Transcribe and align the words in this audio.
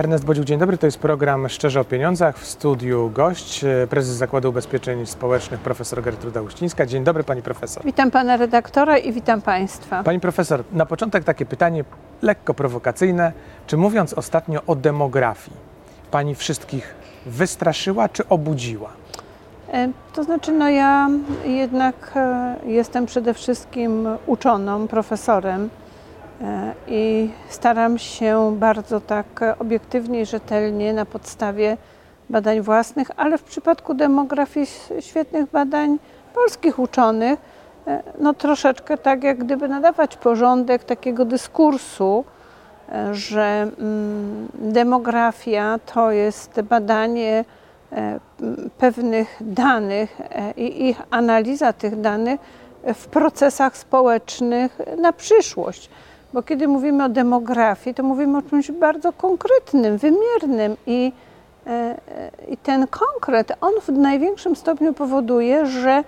Ernest 0.00 0.24
Bodziuk, 0.24 0.44
dzień 0.44 0.58
dobry. 0.58 0.78
To 0.78 0.86
jest 0.86 0.98
program 0.98 1.48
Szczerze 1.48 1.80
o 1.80 1.84
Pieniądzach. 1.84 2.38
W 2.38 2.46
studiu 2.46 3.10
gość, 3.14 3.64
e, 3.64 3.86
prezes 3.90 4.16
Zakładu 4.16 4.48
Ubezpieczeń 4.48 5.06
Społecznych, 5.06 5.60
profesor 5.60 6.02
Gertruda 6.02 6.42
Uścińska. 6.42 6.86
Dzień 6.86 7.04
dobry, 7.04 7.24
pani 7.24 7.42
profesor. 7.42 7.84
Witam 7.84 8.10
pana 8.10 8.36
redaktora 8.36 8.98
i 8.98 9.12
witam 9.12 9.42
państwa. 9.42 10.02
Pani 10.02 10.20
profesor, 10.20 10.64
na 10.72 10.86
początek 10.86 11.24
takie 11.24 11.46
pytanie 11.46 11.84
lekko 12.22 12.54
prowokacyjne. 12.54 13.32
Czy 13.66 13.76
mówiąc 13.76 14.12
ostatnio 14.12 14.60
o 14.66 14.76
demografii, 14.76 15.56
pani 16.10 16.34
wszystkich 16.34 16.94
wystraszyła 17.26 18.08
czy 18.08 18.28
obudziła? 18.28 18.90
E, 19.72 19.88
To 20.14 20.24
znaczy, 20.24 20.52
no 20.52 20.68
ja 20.68 21.10
jednak 21.44 22.12
e, 22.16 22.56
jestem 22.66 23.06
przede 23.06 23.34
wszystkim 23.34 24.08
uczoną, 24.26 24.88
profesorem 24.88 25.70
i 26.86 27.30
staram 27.48 27.98
się 27.98 28.56
bardzo 28.58 29.00
tak 29.00 29.26
obiektywnie 29.58 30.20
i 30.20 30.26
rzetelnie 30.26 30.92
na 30.92 31.06
podstawie 31.06 31.76
badań 32.30 32.60
własnych, 32.60 33.10
ale 33.16 33.38
w 33.38 33.42
przypadku 33.42 33.94
demografii 33.94 34.66
świetnych 35.00 35.50
badań 35.50 35.98
polskich 36.34 36.78
uczonych, 36.78 37.38
e, 37.86 38.02
no 38.18 38.34
troszeczkę 38.34 38.98
tak 38.98 39.24
jak 39.24 39.38
gdyby 39.38 39.68
nadawać 39.68 40.16
porządek 40.16 40.84
takiego 40.84 41.24
dyskursu, 41.24 42.24
e, 42.92 43.14
że 43.14 43.68
mm, 43.78 44.48
demografia 44.54 45.78
to 45.94 46.10
jest 46.10 46.60
badanie 46.60 47.44
e, 47.92 48.20
pewnych 48.78 49.36
danych 49.40 50.20
i 50.56 50.88
ich 50.88 51.02
analiza 51.10 51.72
tych 51.72 52.00
danych 52.00 52.40
w 52.94 53.06
procesach 53.06 53.76
społecznych 53.76 54.78
na 54.98 55.12
przyszłość. 55.12 55.90
Bo 56.32 56.42
kiedy 56.42 56.68
mówimy 56.68 57.04
o 57.04 57.08
demografii, 57.08 57.94
to 57.94 58.02
mówimy 58.02 58.38
o 58.38 58.42
czymś 58.42 58.70
bardzo 58.70 59.12
konkretnym, 59.12 59.98
wymiernym 59.98 60.76
i, 60.86 61.12
e, 61.66 61.70
e, 61.70 61.96
i 62.48 62.56
ten 62.56 62.86
konkret, 62.86 63.52
on 63.60 63.72
w 63.82 63.88
największym 63.88 64.56
stopniu 64.56 64.92
powoduje, 64.92 65.66
że 65.66 66.04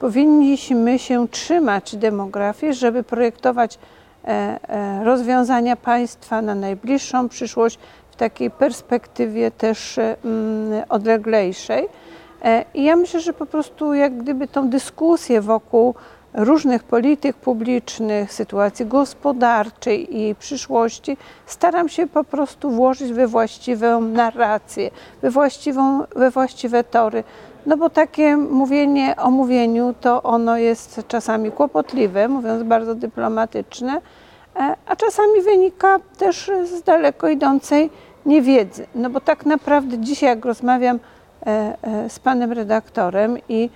powinniśmy 0.00 0.98
się 0.98 1.28
trzymać 1.28 1.96
demografii, 1.96 2.74
żeby 2.74 3.02
projektować 3.02 3.78
e, 4.24 5.04
rozwiązania 5.04 5.76
państwa 5.76 6.42
na 6.42 6.54
najbliższą 6.54 7.28
przyszłość 7.28 7.78
w 8.10 8.16
takiej 8.16 8.50
perspektywie 8.50 9.50
też 9.50 9.98
mm, 9.98 10.82
odleglejszej. 10.88 11.88
I 12.74 12.84
ja 12.84 12.96
myślę, 12.96 13.20
że 13.20 13.32
po 13.32 13.46
prostu 13.46 13.94
jak 13.94 14.16
gdyby 14.16 14.48
tą 14.48 14.68
dyskusję 14.68 15.40
wokół 15.40 15.94
różnych 16.34 16.84
polityk 16.84 17.36
publicznych, 17.36 18.32
sytuacji 18.32 18.86
gospodarczej 18.86 20.16
i 20.20 20.34
przyszłości 20.34 21.16
staram 21.46 21.88
się 21.88 22.06
po 22.06 22.24
prostu 22.24 22.70
włożyć 22.70 23.12
we 23.12 23.26
właściwą 23.26 24.00
narrację, 24.00 24.90
we, 25.22 25.30
właściwą, 25.30 26.04
we 26.16 26.30
właściwe 26.30 26.84
tory. 26.84 27.24
No 27.66 27.76
bo 27.76 27.90
takie 27.90 28.36
mówienie 28.36 29.14
o 29.16 29.30
mówieniu 29.30 29.94
to 30.00 30.22
ono 30.22 30.56
jest 30.56 31.00
czasami 31.08 31.52
kłopotliwe, 31.52 32.28
mówiąc 32.28 32.62
bardzo 32.62 32.94
dyplomatyczne, 32.94 34.00
e, 34.56 34.76
a 34.86 34.96
czasami 34.96 35.42
wynika 35.42 35.98
też 36.18 36.50
z 36.64 36.82
daleko 36.82 37.28
idącej 37.28 37.90
niewiedzy. 38.26 38.86
No 38.94 39.10
bo 39.10 39.20
tak 39.20 39.46
naprawdę 39.46 39.98
dzisiaj 39.98 40.28
jak 40.28 40.44
rozmawiam 40.44 40.98
e, 41.46 41.76
e, 41.82 42.10
z 42.10 42.18
panem 42.18 42.52
redaktorem 42.52 43.38
i, 43.48 43.70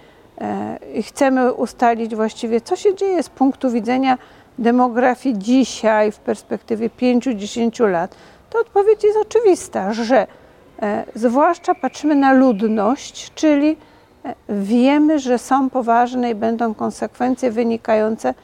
i 0.95 1.03
chcemy 1.03 1.53
ustalić 1.53 2.17
właściwie, 2.17 2.61
co 2.61 2.77
się 2.77 2.95
dzieje 2.95 3.23
z 3.23 3.29
punktu 3.29 3.71
widzenia 3.71 4.19
demografii 4.59 5.39
dzisiaj 5.39 6.13
w 6.13 6.19
perspektywie 6.19 6.91
5-10 6.91 7.91
lat, 7.91 8.15
to 8.51 8.61
odpowiedź 8.61 9.05
jest 9.05 9.19
oczywista, 9.19 9.93
że 9.93 10.27
e, 10.83 11.05
zwłaszcza 11.15 11.75
patrzymy 11.75 12.15
na 12.15 12.33
ludność, 12.33 13.33
czyli 13.35 13.77
e, 14.25 14.35
wiemy, 14.49 15.19
że 15.19 15.39
są 15.39 15.71
poważne 15.71 16.31
i 16.31 16.35
będą 16.35 16.75
konsekwencje 16.75 17.51
wynikające 17.51 18.35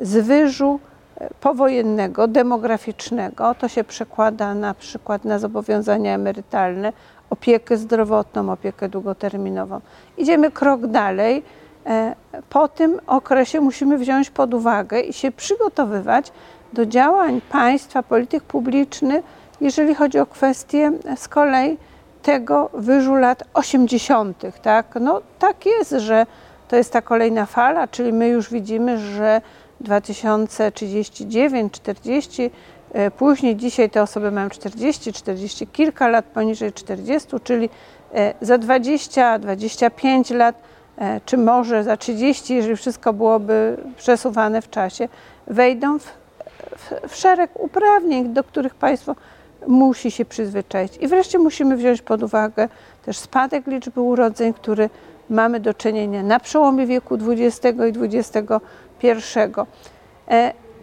z 0.00 0.26
wyżu 0.26 0.80
e, 1.16 1.28
powojennego, 1.40 2.28
demograficznego. 2.28 3.54
To 3.54 3.68
się 3.68 3.84
przekłada 3.84 4.54
na 4.54 4.74
przykład 4.74 5.24
na 5.24 5.38
zobowiązania 5.38 6.14
emerytalne, 6.14 6.92
opiekę 7.30 7.76
zdrowotną, 7.76 8.52
opiekę 8.52 8.88
długoterminową. 8.88 9.80
Idziemy 10.18 10.50
krok 10.50 10.86
dalej. 10.86 11.42
E, 11.86 12.14
Po 12.48 12.68
tym 12.68 13.00
okresie 13.06 13.60
musimy 13.60 13.98
wziąć 13.98 14.30
pod 14.30 14.54
uwagę 14.54 15.00
i 15.00 15.12
się 15.12 15.32
przygotowywać 15.32 16.32
do 16.72 16.86
działań 16.86 17.40
państwa, 17.40 18.02
polityk 18.02 18.42
publicznych, 18.44 19.24
jeżeli 19.60 19.94
chodzi 19.94 20.18
o 20.18 20.26
kwestie 20.26 20.92
z 21.16 21.28
kolei 21.28 21.78
tego 22.22 22.70
wyżu 22.74 23.14
lat 23.14 23.44
80. 23.54 24.42
Tak? 24.62 24.86
No, 25.00 25.20
tak 25.38 25.66
jest, 25.66 25.90
że 25.90 26.26
to 26.68 26.76
jest 26.76 26.92
ta 26.92 27.02
kolejna 27.02 27.46
fala, 27.46 27.88
czyli 27.88 28.12
my 28.12 28.28
już 28.28 28.50
widzimy, 28.50 28.98
że 28.98 29.40
2039, 29.80 31.72
40, 31.72 32.42
e, 32.42 32.50
później 33.18 33.56
dzisiaj 33.56 33.90
te 33.90 34.02
osoby 34.02 34.30
mają 34.30 34.50
40, 34.50 35.12
40 35.12 35.66
kilka 35.66 36.08
lat 36.08 36.24
poniżej 36.24 36.72
40, 36.72 37.28
czyli 37.44 37.68
e, 38.14 38.34
za 38.40 38.58
20, 38.58 39.38
25 39.38 40.30
lat, 40.30 40.56
e, 40.98 41.20
czy 41.24 41.38
może 41.38 41.84
za 41.84 41.96
30, 41.96 42.54
jeżeli 42.54 42.76
wszystko 42.76 43.12
byłoby 43.12 43.76
przesuwane 43.96 44.62
w 44.62 44.70
czasie, 44.70 45.08
wejdą 45.46 45.98
w, 45.98 46.04
w, 46.76 47.08
w 47.08 47.16
szereg 47.16 47.50
uprawnień, 47.54 48.32
do 48.34 48.44
których 48.44 48.74
państwo 48.74 49.14
musi 49.66 50.10
się 50.10 50.24
przyzwyczaić. 50.24 50.96
I 50.96 51.08
wreszcie 51.08 51.38
musimy 51.38 51.76
wziąć 51.76 52.02
pod 52.02 52.22
uwagę 52.22 52.68
też 53.04 53.18
spadek 53.18 53.66
liczby 53.66 54.00
urodzeń, 54.00 54.54
który 54.54 54.90
mamy 55.30 55.60
do 55.60 55.74
czynienia 55.74 56.22
na 56.22 56.40
przełomie 56.40 56.86
wieku 56.86 57.14
XX 57.14 57.78
i 57.78 58.16
XXI. 58.16 58.38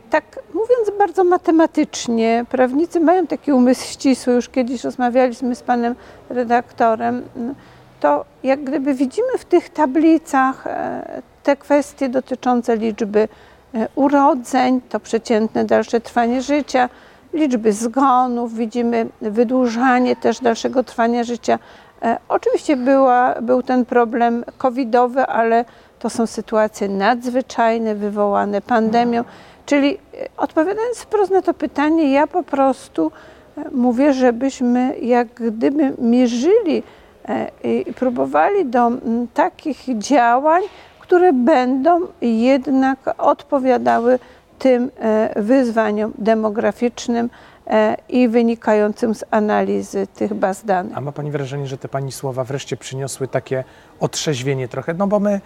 Tak 0.10 0.40
mówiąc 0.54 0.98
bardzo 1.00 1.24
matematycznie, 1.24 2.46
prawnicy 2.50 3.00
mają 3.00 3.28
taki 3.28 3.52
umysł 3.52 3.86
ścisły, 3.86 4.34
już 4.34 4.50
kiedyś 4.50 4.84
rozmawialiśmy 4.84 5.56
z 5.56 5.64
panem 5.64 5.96
redaktorem, 6.30 7.24
to 8.00 8.26
jak 8.44 8.64
gdyby 8.64 8.94
widzimy 8.94 9.38
w 9.38 9.46
tych 9.46 9.70
tablicach 9.70 10.68
e, 10.68 11.22
te 11.44 11.56
kwestie 11.56 12.10
dotyczące 12.10 12.78
liczby 12.78 13.28
e, 13.74 13.88
urodzeń, 13.96 14.82
to 14.90 15.00
przeciętne 15.00 15.66
dalsze 15.66 16.02
trwanie 16.02 16.42
życia, 16.42 16.90
liczby 17.34 17.74
zgonów, 17.74 18.56
widzimy 18.56 19.08
wydłużanie 19.22 20.16
też 20.16 20.40
dalszego 20.40 20.84
trwania 20.84 21.24
życia. 21.24 21.60
E, 22.02 22.18
Oczywiście 22.30 22.76
była, 22.78 23.42
był 23.42 23.64
ten 23.64 23.86
problem 23.86 24.44
covidowy, 24.58 25.26
ale 25.26 25.66
to 26.00 26.10
są 26.10 26.28
sytuacje 26.28 26.90
nadzwyczajne, 26.90 27.96
wywołane 27.96 28.62
pandemią. 28.62 29.24
Czyli 29.66 29.98
e, 29.98 30.28
odpowiadając 30.38 30.98
wprost 30.98 31.32
na 31.32 31.42
to 31.42 31.54
pytanie, 31.54 32.12
ja 32.12 32.28
po 32.28 32.44
prostu 32.44 33.12
e, 33.58 33.70
mówię, 33.72 34.14
żebyśmy 34.14 34.98
jak 35.00 35.28
gdyby 35.28 35.94
mierzyli 35.98 36.84
e, 37.28 37.52
i 37.64 37.94
próbowali 37.94 38.66
do 38.66 38.92
takich 39.34 39.98
działań, 39.98 40.64
które 41.00 41.34
będą 41.34 42.00
jednak 42.22 43.00
odpowiadały 43.18 44.20
tym 44.60 44.92
wyzwaniom 45.36 46.14
demograficznym 46.18 47.30
i 48.10 48.28
wynikającym 48.28 49.16
z 49.16 49.24
analizy 49.32 50.08
tych 50.08 50.34
baz 50.34 50.66
danych. 50.66 50.98
A 50.98 51.02
ma 51.02 51.12
pani 51.12 51.32
wrażenie, 51.32 51.68
że 51.68 51.78
te 51.78 51.88
pani 51.88 52.12
słowa 52.12 52.44
wreszcie 52.44 52.78
przyniosły 52.78 53.28
takie 53.28 53.64
otrzeźwienie 54.00 54.68
trochę? 54.68 54.94
No 54.94 55.08
bo 55.08 55.20
my 55.20 55.42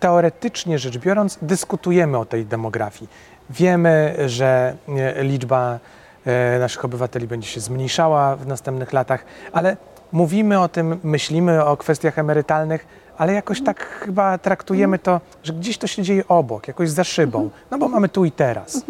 teoretycznie 0.00 0.78
rzecz 0.78 0.98
biorąc 0.98 1.38
dyskutujemy 1.42 2.18
o 2.18 2.24
tej 2.24 2.46
demografii. 2.46 3.10
Wiemy, 3.50 4.14
że 4.26 4.74
e, 4.88 5.24
liczba 5.24 5.78
e, 6.26 6.58
naszych 6.58 6.84
obywateli 6.84 7.26
będzie 7.26 7.48
się 7.48 7.60
zmniejszała 7.60 8.36
w 8.36 8.46
następnych 8.46 8.92
latach, 8.92 9.24
ale 9.52 9.76
mówimy 10.12 10.60
o 10.60 10.68
tym, 10.68 11.00
myślimy 11.02 11.64
o 11.64 11.76
kwestiach 11.76 12.18
emerytalnych, 12.18 12.86
ale 13.18 13.32
jakoś 13.32 13.62
tak 13.62 13.86
chyba 13.86 14.38
traktujemy 14.38 14.98
to, 14.98 15.20
że 15.42 15.52
gdzieś 15.52 15.78
to 15.78 15.86
się 15.86 16.02
dzieje 16.02 16.22
obok, 16.28 16.68
jakoś 16.68 16.90
za 16.90 17.04
szybą, 17.04 17.50
no 17.70 17.78
bo 17.78 17.88
mamy 17.88 18.08
tu 18.08 18.24
i 18.24 18.32
teraz. 18.32 18.84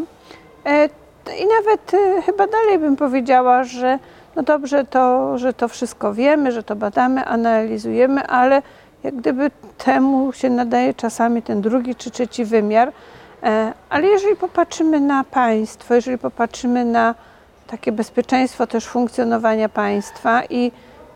E, 0.64 0.88
t- 1.24 1.36
I 1.36 1.46
nawet 1.46 1.94
e, 1.94 2.22
chyba 2.22 2.46
dalej 2.46 2.78
bym 2.78 2.96
powiedziała, 2.96 3.64
że 3.64 3.98
no 4.36 4.42
dobrze, 4.42 4.84
to, 4.84 5.38
że 5.38 5.52
to 5.52 5.68
wszystko 5.68 6.14
wiemy, 6.14 6.52
że 6.52 6.62
to 6.62 6.76
badamy, 6.76 7.24
analizujemy, 7.24 8.26
ale 8.26 8.62
jak 9.04 9.16
gdyby 9.16 9.50
temu 9.78 10.32
się 10.32 10.50
nadaje 10.50 10.94
czasami 10.94 11.42
ten 11.42 11.60
drugi 11.60 11.94
czy 11.94 12.10
trzeci 12.10 12.44
wymiar. 12.44 12.92
E, 13.42 13.72
Ale 13.90 14.06
jeżeli 14.06 14.36
popatrzymy 14.36 15.00
na 15.00 15.24
państwo, 15.24 15.94
jeżeli 15.94 16.18
popatrzymy 16.18 16.84
na 16.84 17.14
takie 17.66 17.92
bezpieczeństwo 17.92 18.66
też 18.66 18.86
funkcjonowania 18.86 19.68
państwa 19.68 20.42
i 20.50 20.72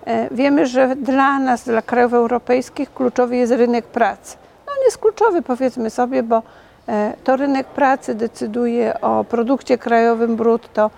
e, 0.07 0.29
wiemy, 0.31 0.67
że 0.67 0.97
dla 0.97 1.39
nas, 1.39 1.65
dla 1.65 1.83
krajów 1.83 2.15
europejskich 2.15 2.95
kluczowy 2.95 3.37
jest 3.37 3.53
rynek 3.53 3.85
pracy. 3.85 4.37
No 4.67 4.73
on 4.73 4.85
jest 4.85 4.99
kluczowy 4.99 5.43
powiedzmy 5.43 5.91
sobie, 5.91 6.23
bo 6.23 6.43
e, 6.89 7.13
to 7.25 7.37
rynek 7.37 7.67
pracy 7.67 8.15
decyduje 8.15 9.01
o 9.01 9.25
produkcie 9.25 9.79
krajowym 9.79 10.37
brutto, 10.37 10.91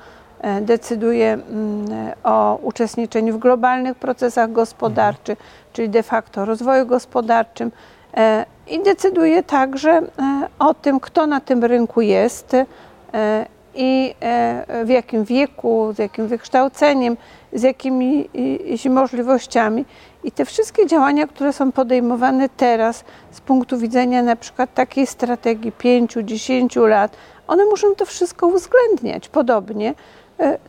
decyduje 0.60 1.32
mm, 1.32 1.87
o 2.25 2.58
uczestniczeniu 2.62 3.34
w 3.34 3.38
globalnych 3.38 3.94
procesach 3.94 4.52
gospodarczych, 4.52 5.38
czyli 5.72 5.88
de 5.88 6.02
facto 6.02 6.44
rozwoju 6.44 6.87
gospodarczym 6.87 7.72
e, 8.14 8.44
i 8.69 8.82
decyduje 8.82 9.42
także 9.42 9.90
e, 9.90 10.02
o 10.58 10.75
tym, 10.75 11.00
kto 11.00 11.26
na 11.26 11.40
tym 11.40 11.64
rynku 11.64 12.00
jest 12.00 12.54
e, 12.54 12.66
i 13.75 14.14
e, 14.20 14.84
w 14.84 14.88
jakim 14.88 15.25
wieku, 15.25 15.92
z 15.96 15.98
jakim 15.98 16.28
wykształceniem, 16.28 17.16
z 17.52 17.62
jakimi 17.62 18.28
możliwościami. 18.90 19.84
I 20.25 20.32
te 20.32 20.44
wszystkie 20.44 20.86
działania, 20.86 21.26
które 21.26 21.52
są 21.52 21.72
podejmowane 21.72 22.48
teraz 22.48 23.04
z 23.31 23.40
punktu 23.40 23.78
widzenia 23.78 24.22
na 24.22 24.36
przykład 24.36 24.75
takiej 24.75 25.06
strategii 25.06 25.72
5-10 25.72 26.88
lat, 26.88 27.16
one 27.48 27.64
muszą 27.64 27.94
to 27.94 28.06
wszystko 28.06 28.46
uwzględniać. 28.46 29.28
Podobnie 29.28 29.88
e, 29.88 29.94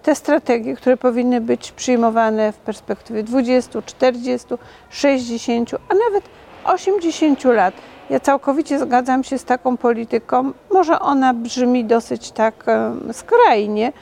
te 0.03 0.15
strategie, 0.15 0.75
które 0.75 0.97
powinny 0.97 1.41
być 1.41 1.71
przyjmowane 1.71 2.51
w 2.51 2.57
perspektywie 2.57 3.23
20, 3.23 3.81
40, 3.81 4.47
60, 4.89 5.71
a 5.73 5.93
nawet 5.93 6.23
80 6.63 7.43
lat. 7.43 7.73
Ja 8.09 8.19
całkowicie 8.19 8.79
zgadzam 8.79 9.23
się 9.23 9.37
z 9.37 9.45
taką 9.45 9.77
polityką. 9.77 10.51
Może 10.71 10.99
ona 10.99 11.33
brzmi 11.33 11.85
dosyć 11.85 12.31
tak 12.31 12.63
e, 12.67 12.93
skrajnie, 13.13 13.93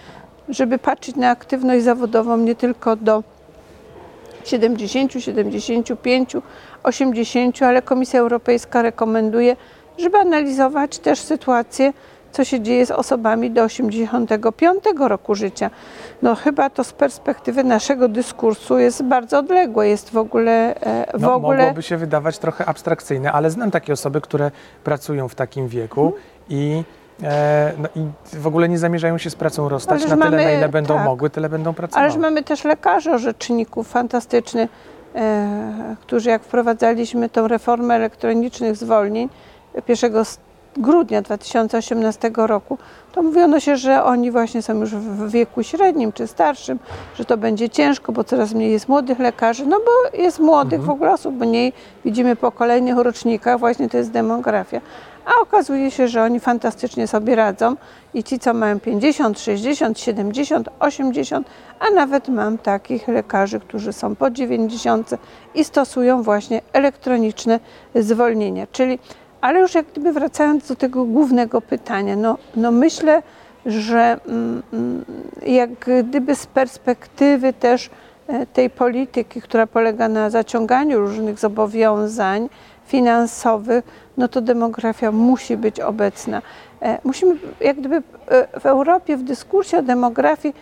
żeby 0.49 0.77
patrzeć 0.77 1.15
na 1.15 1.29
aktywność 1.29 1.83
zawodową 1.83 2.37
nie 2.37 2.55
tylko 2.55 2.95
do 2.95 3.23
70, 4.45 5.13
75, 5.19 6.33
80, 6.83 7.61
ale 7.61 7.81
Komisja 7.81 8.19
Europejska 8.19 8.81
rekomenduje, 8.81 9.55
żeby 9.97 10.17
analizować 10.17 10.99
też 10.99 11.19
sytuację, 11.19 11.93
co 12.31 12.43
się 12.43 12.61
dzieje 12.61 12.85
z 12.85 12.91
osobami 12.91 13.51
do 13.51 13.63
85 13.63 14.83
roku 14.99 15.35
życia. 15.35 15.69
No 16.21 16.35
chyba 16.35 16.69
to 16.69 16.83
z 16.83 16.93
perspektywy 16.93 17.63
naszego 17.63 18.07
dyskursu 18.07 18.79
jest 18.79 19.03
bardzo 19.03 19.39
odległe, 19.39 19.87
jest 19.89 20.09
w 20.11 20.17
ogóle 20.17 20.75
e, 20.75 21.17
w 21.17 21.21
No, 21.21 21.33
ogóle 21.33 21.57
Mogłoby 21.57 21.81
się 21.81 21.97
wydawać 21.97 22.37
trochę 22.37 22.65
abstrakcyjne, 22.65 23.31
ale 23.31 23.49
znam 23.49 23.71
takie 23.71 23.93
osoby, 23.93 24.21
które 24.21 24.51
pracują 24.83 25.27
w 25.27 25.35
takim 25.35 25.67
wieku 25.67 26.05
Mhm. 26.05 26.23
i, 26.49 26.83
e, 27.23 27.71
no, 27.77 27.89
i 27.95 28.05
w 28.37 28.47
ogóle 28.47 28.69
nie 28.69 28.77
zamierzają 28.77 29.17
się 29.17 29.29
z 29.29 29.35
pracą 29.35 29.69
rozstać 29.69 30.01
Ależ 30.01 30.09
na 30.09 30.17
tyle, 30.17 30.29
mamy- 30.31 30.43
na 30.45 30.51
ile 30.51 30.69
będą 30.69 30.95
tak. 30.95 31.05
mogły, 31.05 31.29
tyle 31.29 31.49
będą 31.49 31.73
pracowały. 31.73 32.03
Ależ 32.05 32.17
mamy 32.17 32.43
też 32.43 32.63
lekarzy 32.63 33.11
orzeczników 33.11 33.87
fantastycznych, 33.87 34.69
e, 35.15 35.95
którzy 36.01 36.29
jak 36.29 36.43
wprowadzaliśmy 36.43 37.29
tą 37.29 37.47
reformę 37.47 37.95
elektronicznych 37.95 38.75
zwolnień 38.75 39.29
1 39.87 40.19
s- 40.21 40.39
grudnia 40.79 41.21
2018 41.21 42.31
roku, 42.35 42.77
to 43.11 43.23
mówiono 43.23 43.59
się, 43.59 43.77
że 43.77 44.03
oni 44.03 44.31
właśnie 44.31 44.61
są 44.61 44.79
już 44.79 44.95
w 44.95 45.29
wieku 45.29 45.63
średnim 45.63 46.11
czy 46.11 46.27
starszym, 46.27 46.79
że 47.15 47.25
to 47.25 47.37
będzie 47.37 47.69
ciężko, 47.69 48.11
bo 48.11 48.23
coraz 48.23 48.53
mniej 48.53 48.71
jest 48.71 48.89
młodych 48.89 49.19
lekarzy, 49.19 49.65
no 49.65 49.79
bo 49.79 50.17
jest 50.17 50.39
młodych 50.39 50.83
w 50.83 50.89
ogóle 50.89 51.13
osób 51.13 51.39
mniej, 51.39 51.73
widzimy 52.05 52.35
po 52.35 52.51
kolejnych 52.51 52.97
rocznikach, 52.97 53.59
właśnie 53.59 53.89
to 53.89 53.97
jest 53.97 54.11
demografia. 54.11 54.81
A 55.25 55.41
okazuje 55.41 55.91
się, 55.91 56.07
że 56.07 56.23
oni 56.23 56.39
fantastycznie 56.39 57.07
sobie 57.07 57.35
radzą 57.35 57.75
i 58.13 58.23
ci, 58.23 58.39
co 58.39 58.53
mają 58.53 58.79
50, 58.79 59.39
60, 59.39 59.99
70, 59.99 60.69
80, 60.79 61.47
a 61.79 61.91
nawet 61.91 62.29
mam 62.29 62.57
takich 62.57 63.07
lekarzy, 63.07 63.59
którzy 63.59 63.93
są 63.93 64.15
po 64.15 64.29
90 64.29 65.09
i 65.55 65.63
stosują 65.63 66.23
właśnie 66.23 66.61
elektroniczne 66.73 67.59
zwolnienia. 67.95 68.67
Czyli, 68.71 68.99
ale 69.41 69.59
już 69.59 69.75
jak 69.75 69.85
gdyby 69.85 70.13
wracając 70.13 70.67
do 70.67 70.75
tego 70.75 71.05
głównego 71.05 71.61
pytania, 71.61 72.15
no, 72.15 72.37
no 72.55 72.71
myślę, 72.71 73.21
że 73.65 74.19
mm, 74.27 75.05
jak 75.45 75.69
gdyby 76.03 76.35
z 76.35 76.47
perspektywy 76.47 77.53
też 77.53 77.89
e, 78.27 78.45
tej 78.45 78.69
polityki, 78.69 79.41
która 79.41 79.67
polega 79.67 80.07
na 80.07 80.29
zaciąganiu 80.29 80.99
różnych 80.99 81.39
zobowiązań 81.39 82.49
finansowych, 82.85 83.83
no 84.17 84.27
to 84.27 84.41
demografia 84.41 85.11
musi 85.11 85.57
być 85.57 85.79
obecna. 85.79 86.41
E, 86.81 86.99
Musimy, 87.03 87.35
jak 87.61 87.79
gdyby 87.79 87.95
e, 88.27 88.59
w 88.59 88.65
Europie 88.65 89.17
w 89.17 89.23
dyskursie 89.23 89.77
o 89.77 89.81
demografii 89.81 90.55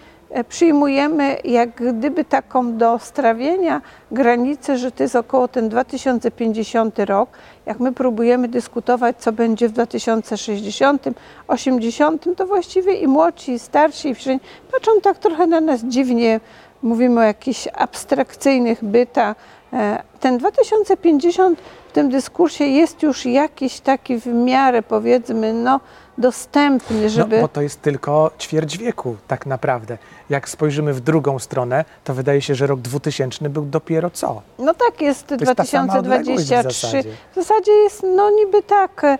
przyjmujemy 0.50 1.38
jak 1.44 1.69
gdyby 1.69 2.25
taką 2.25 2.77
do 2.77 3.00
strawienia 3.00 3.81
granicę, 4.12 4.77
że 4.77 4.91
to 4.91 5.03
jest 5.03 5.15
około 5.15 5.47
ten 5.47 5.69
2050 5.69 7.00
rok. 7.00 7.29
Jak 7.65 7.79
my 7.79 7.94
próbujemy 7.94 8.47
dyskutować, 8.47 9.18
co 9.18 9.31
będzie 9.31 9.69
w 9.69 9.71
2060, 9.71 11.06
80, 11.47 12.25
to 12.38 12.47
właściwie 12.47 12.94
i 12.94 13.07
młodsi, 13.07 13.51
i 13.51 13.59
starsi, 13.59 14.09
i 14.09 14.15
wszędzie 14.15 14.45
patrzą 14.71 14.91
tak 15.01 15.18
trochę 15.18 15.47
na 15.47 15.62
nas 15.62 15.81
dziwnie. 15.83 16.39
Mówimy 16.81 17.21
o 17.21 17.24
jakichś 17.24 17.68
abstrakcyjnych 17.74 18.83
bytach. 18.83 19.35
E, 19.74 20.03
Ten 20.19 20.38
2050 20.38 21.59
w 21.89 21.91
tym 21.91 22.09
dyskursie 22.09 22.65
jest 22.65 23.03
już 23.03 23.25
jakiś 23.25 23.79
taki 23.79 24.19
w 24.19 24.25
miarę, 24.25 24.81
powiedzmy, 24.81 25.53
no, 25.53 25.79
dostępny, 26.18 27.10
żeby... 27.10 27.36
No, 27.36 27.42
bo 27.42 27.48
to 27.48 27.62
jest 27.62 27.81
tylko 27.81 28.31
ćwierć 28.40 28.78
wieku 28.78 29.16
tak 29.28 29.46
naprawdę. 29.46 29.98
Jak 30.30 30.50
spojrzymy 30.50 30.94
w 30.94 31.02
drugą 31.02 31.40
stronę, 31.40 31.86
to 32.04 32.14
wydaje 32.14 32.42
się, 32.42 32.56
że 32.56 32.68
rok 32.68 32.80
2000 32.80 33.50
był 33.50 33.66
dopiero 33.66 34.10
co? 34.10 34.42
No 34.60 34.74
tak 34.74 35.02
jest, 35.02 35.31
jest 35.31 35.56
ta 35.56 35.66
sama 35.66 36.00
odległość 36.00 36.44
w 36.44 36.48
2023. 36.48 36.88
zasadzie. 36.88 37.10
W 37.31 37.36
zasadzie 37.36 37.72
jest 37.72 38.04
no 38.16 38.30
niby 38.30 38.64
tak, 38.64 39.04
e, 39.04 39.18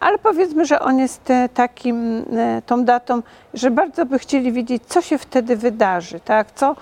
ale 0.00 0.18
powiedzmy, 0.18 0.66
że 0.66 0.80
on 0.80 0.98
jest 0.98 1.30
e, 1.30 1.48
takim, 1.54 2.24
e, 2.36 2.62
tą 2.66 2.84
datą, 2.84 3.22
że 3.54 3.70
bardzo 3.70 4.06
by 4.06 4.18
chcieli 4.18 4.52
wiedzieć, 4.52 4.82
co 4.86 5.02
się 5.02 5.18
wtedy 5.18 5.56
wydarzy, 5.56 6.20
tak? 6.20 6.52
Co 6.54 6.76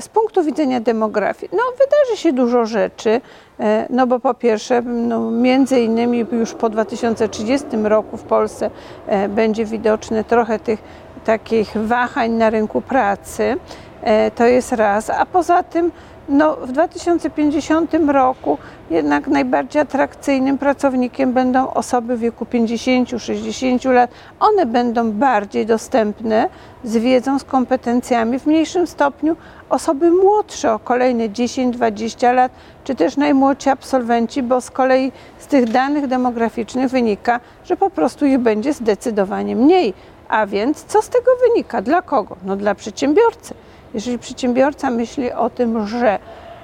z 0.00 0.08
punktu 0.08 0.44
widzenia 0.44 0.80
demografii. 0.80 1.50
No 1.52 1.62
wydarzy 1.72 2.22
się 2.22 2.32
dużo 2.32 2.66
rzeczy, 2.66 3.20
e, 3.60 3.86
no 3.90 4.06
bo 4.06 4.20
po 4.20 4.34
pierwsze, 4.34 4.82
no, 4.82 5.30
między 5.30 5.80
innymi 5.80 6.26
już 6.32 6.54
po 6.54 6.68
2030 6.68 7.66
roku 7.82 8.16
w 8.16 8.22
Polsce 8.22 8.70
e, 9.06 9.28
będzie 9.28 9.64
widoczne 9.64 10.24
trochę 10.24 10.58
tych 10.58 10.82
takich 11.24 11.76
wahań 11.76 12.30
na 12.30 12.50
rynku 12.50 12.80
pracy. 12.80 13.56
E, 14.02 14.30
To 14.30 14.44
jest 14.44 14.72
raz. 14.72 15.10
A 15.10 15.26
poza 15.26 15.62
tym, 15.62 15.92
no, 16.28 16.56
w 16.56 16.72
2050 16.72 17.94
roku 18.08 18.58
jednak 18.90 19.28
najbardziej 19.28 19.82
atrakcyjnym 19.82 20.58
pracownikiem 20.58 21.32
będą 21.32 21.70
osoby 21.70 22.16
w 22.16 22.20
wieku 22.20 22.44
50-60 22.44 23.92
lat. 23.92 24.10
One 24.40 24.66
będą 24.66 25.12
bardziej 25.12 25.66
dostępne 25.66 26.48
z 26.84 26.96
wiedzą, 26.96 27.38
z 27.38 27.44
kompetencjami, 27.44 28.38
w 28.38 28.46
mniejszym 28.46 28.86
stopniu 28.86 29.36
osoby 29.70 30.10
młodsze 30.10 30.72
o 30.72 30.78
kolejne 30.78 31.28
10-20 31.28 32.34
lat, 32.34 32.52
czy 32.84 32.94
też 32.94 33.16
najmłodsi 33.16 33.68
absolwenci, 33.68 34.42
bo 34.42 34.60
z 34.60 34.70
kolei 34.70 35.12
z 35.38 35.46
tych 35.46 35.70
danych 35.70 36.06
demograficznych 36.06 36.90
wynika, 36.90 37.40
że 37.64 37.76
po 37.76 37.90
prostu 37.90 38.26
ich 38.26 38.38
będzie 38.38 38.72
zdecydowanie 38.72 39.56
mniej. 39.56 39.94
A 40.28 40.46
więc 40.46 40.84
co 40.84 41.02
z 41.02 41.08
tego 41.08 41.30
wynika? 41.48 41.82
Dla 41.82 42.02
kogo? 42.02 42.36
No 42.44 42.56
dla 42.56 42.74
przedsiębiorcy. 42.74 43.54
Jeżeli 43.96 44.18
przedsiębiorca 44.18 44.90
myśli 44.90 45.32
o 45.32 45.50
tym, 45.50 45.86
że 45.86 46.18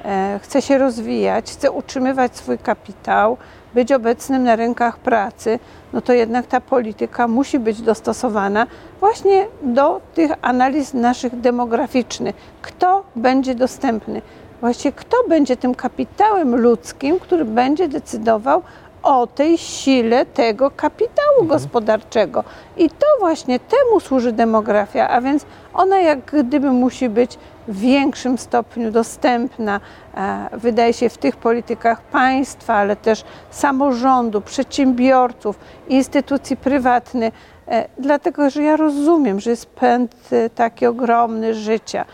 e, 0.05 0.41
chce 0.43 0.63
się 0.63 0.79
rozwijać, 0.79 1.53
chce 1.53 1.71
utrzymywać 1.71 2.37
swój 2.37 2.59
kapitał, 2.59 3.37
być 3.75 3.93
obecnym 3.93 4.45
na 4.45 4.57
rynkach 4.57 4.99
pracy, 4.99 5.59
no 5.93 6.01
to 6.01 6.13
jednak 6.13 6.47
ta 6.47 6.61
polityka 6.61 7.29
musi 7.29 7.59
być 7.59 7.83
dostosowana 7.83 8.67
właśnie 9.01 9.47
do 9.63 10.01
tych 10.15 10.31
analiz 10.43 10.95
naszych 10.95 11.41
demograficznych. 11.41 12.37
Kto 12.63 13.05
będzie 13.17 13.55
dostępny? 13.55 14.23
Właściwie 14.61 14.93
kto 14.93 15.17
będzie 15.29 15.57
tym 15.57 15.75
kapitałem 15.75 16.57
ludzkim, 16.57 17.21
który 17.21 17.45
będzie 17.45 17.89
decydował 17.89 18.63
o 19.03 19.27
tej 19.27 19.59
sile 19.59 20.27
tego 20.27 20.71
kapitału 20.71 21.45
gospodarczego. 21.45 22.45
I 22.77 22.91
to 22.91 23.07
właśnie 23.21 23.61
temu 23.61 24.01
służy 24.01 24.33
demografia, 24.33 25.09
a 25.09 25.21
więc 25.21 25.47
ona 25.75 25.99
jak 25.99 26.19
gdyby 26.25 26.71
musi 26.71 27.09
być 27.09 27.39
w 27.69 27.79
większym 27.79 28.39
stopniu 28.39 28.91
dostępna, 28.91 29.81
e, 30.15 30.49
wydaje 30.53 30.93
się, 30.93 31.09
w 31.09 31.19
tych 31.19 31.37
politykach 31.37 32.03
państwa, 32.03 32.75
ale 32.75 32.97
też 32.97 33.25
samorządu, 33.51 34.41
przedsiębiorców, 34.41 35.59
instytucji 35.89 36.57
prywatnych. 36.57 37.35
E, 37.69 37.89
Dlatego, 37.99 38.51
że 38.51 38.63
ja 38.63 38.77
rozumiem, 38.77 39.41
że 39.41 39.51
jest 39.51 39.67
pęd 39.67 40.15
e, 40.33 40.51
taki 40.51 40.87
ogromny 40.87 41.55
życia, 41.55 42.05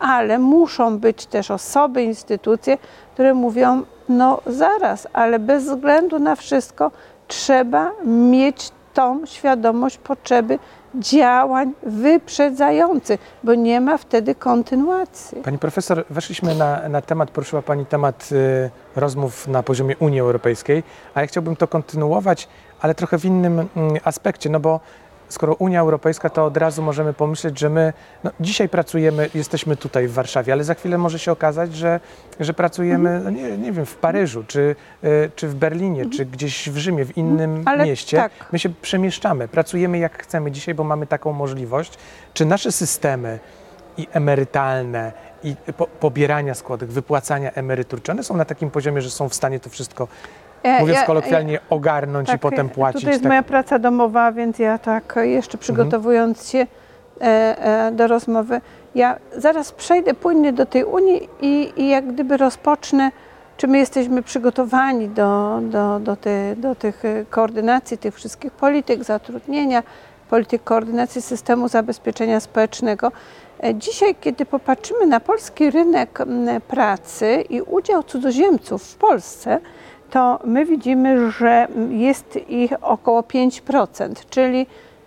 ale 0.00 0.38
muszą 0.38 0.98
być 0.98 1.26
też 1.26 1.50
osoby, 1.50 2.02
instytucje, 2.02 2.78
które 3.14 3.34
mówią, 3.34 3.82
no 4.12 4.40
zaraz, 4.46 5.08
ale 5.12 5.38
bez 5.38 5.64
względu 5.64 6.18
na 6.18 6.36
wszystko 6.36 6.90
trzeba 7.28 7.90
mieć 8.04 8.70
tą 8.94 9.26
świadomość 9.26 9.98
potrzeby 9.98 10.58
działań 10.94 11.72
wyprzedzających, 11.82 13.20
bo 13.44 13.54
nie 13.54 13.80
ma 13.80 13.98
wtedy 13.98 14.34
kontynuacji. 14.34 15.42
Pani 15.42 15.58
profesor, 15.58 16.04
weszliśmy 16.10 16.54
na, 16.54 16.88
na 16.88 17.00
temat, 17.00 17.30
poruszyła 17.30 17.62
Pani 17.62 17.86
temat 17.86 18.28
y, 18.32 18.70
rozmów 18.96 19.48
na 19.48 19.62
poziomie 19.62 19.96
Unii 19.96 20.20
Europejskiej, 20.20 20.82
a 21.14 21.20
ja 21.20 21.26
chciałbym 21.26 21.56
to 21.56 21.68
kontynuować, 21.68 22.48
ale 22.80 22.94
trochę 22.94 23.18
w 23.18 23.24
innym 23.24 23.68
mm, 23.76 23.96
aspekcie, 24.04 24.50
no 24.50 24.60
bo 24.60 24.80
skoro 25.32 25.54
Unia 25.54 25.80
Europejska, 25.80 26.30
to 26.30 26.44
od 26.46 26.56
razu 26.56 26.82
możemy 26.82 27.12
pomyśleć, 27.12 27.58
że 27.58 27.68
my 27.70 27.92
no, 28.24 28.30
dzisiaj 28.40 28.68
pracujemy, 28.68 29.30
jesteśmy 29.34 29.76
tutaj 29.76 30.08
w 30.08 30.12
Warszawie, 30.12 30.52
ale 30.52 30.64
za 30.64 30.74
chwilę 30.74 30.98
może 30.98 31.18
się 31.18 31.32
okazać, 31.32 31.74
że, 31.74 32.00
że 32.40 32.54
pracujemy, 32.54 33.10
Mhm. 33.10 33.24
no 33.24 33.40
nie, 33.42 33.58
nie 33.58 33.72
wiem, 33.72 33.86
w 33.86 33.96
Paryżu, 33.96 34.44
czy, 34.48 34.76
y, 35.04 35.30
czy 35.36 35.48
w 35.48 35.54
Berlinie, 35.54 36.10
czy 36.10 36.26
gdzieś 36.26 36.68
w 36.70 36.76
Rzymie, 36.76 37.04
w 37.04 37.16
innym 37.16 37.50
Mhm. 37.56 37.68
Ale 37.68 37.84
mieście. 37.86 38.16
tak. 38.16 38.32
My 38.52 38.58
się 38.58 38.68
przemieszczamy, 38.82 39.48
pracujemy 39.48 39.98
jak 39.98 40.22
chcemy 40.22 40.50
dzisiaj, 40.50 40.74
bo 40.74 40.84
mamy 40.84 41.06
taką 41.06 41.32
możliwość. 41.32 41.98
Czy 42.34 42.44
nasze 42.44 42.72
systemy 42.72 43.38
i 43.96 44.06
emerytalne, 44.12 45.12
i 45.44 45.56
po, 45.76 45.86
pobierania 45.86 46.54
składek, 46.54 46.90
wypłacania 46.90 47.52
emerytur, 47.52 48.02
czy 48.02 48.12
one 48.12 48.22
są 48.24 48.36
na 48.36 48.44
takim 48.44 48.70
poziomie, 48.70 49.00
że 49.02 49.10
są 49.10 49.28
w 49.28 49.34
stanie 49.34 49.60
to 49.60 49.70
wszystko, 49.70 50.08
mówiąc 50.80 50.98
ja- 50.98 51.06
kolokwialnie, 51.06 51.58
ogarnąć 51.70 52.28
i 52.28 52.32
tak, 52.32 52.40
potem 52.40 52.68
płacić? 52.68 53.00
Tutaj 53.00 53.12
jest 53.12 53.22
tak? 53.22 53.30
moja 53.30 53.42
praca 53.42 53.78
domowa, 53.78 54.32
więc 54.32 54.58
ja 54.58 54.78
tak 54.78 55.14
jeszcze 55.22 55.58
przygotowując 55.58 56.50
się 56.50 56.58
e, 57.20 57.24
e, 57.86 57.92
do 57.92 58.06
rozmowy, 58.06 58.60
ja 58.94 59.16
zaraz 59.36 59.72
przejdę 59.72 60.14
płynnie 60.14 60.52
do 60.52 60.66
tej 60.66 60.84
Unii 60.84 61.28
i, 61.40 61.72
i 61.76 61.88
jak 61.88 62.12
gdyby 62.12 62.36
rozpocznę, 62.36 63.10
czy 63.56 63.66
my 63.66 63.78
jesteśmy 63.78 64.22
przygotowani 64.22 65.08
do, 65.08 65.58
do, 65.62 66.00
do, 66.00 66.16
te, 66.16 66.56
do 66.56 66.74
tych 66.74 67.04
e, 67.04 67.24
koordynacji 67.30 67.98
tych 67.98 68.14
wszystkich 68.14 68.52
polityk 68.52 69.04
zatrudnienia, 69.04 69.82
polityk 70.30 70.64
koordynacji 70.64 71.22
systemu 71.22 71.68
zabezpieczenia 71.68 72.40
społecznego. 72.40 73.12
E, 73.64 73.74
Dzisiaj, 73.74 74.14
kiedy 74.20 74.46
popatrzymy 74.46 75.06
na 75.06 75.20
polski 75.20 75.70
rynek 75.70 76.18
pracy 76.68 77.44
i 77.50 77.62
udział 77.62 78.02
cudzoziemców 78.02 78.82
w 78.82 78.96
Polsce, 78.96 79.60
to 80.12 80.38
my 80.44 80.64
widzimy, 80.64 81.30
że 81.30 81.68
jest 81.90 82.38
ich 82.48 82.72
około 82.82 83.20
5%, 83.20 84.12
czyli 84.30 84.66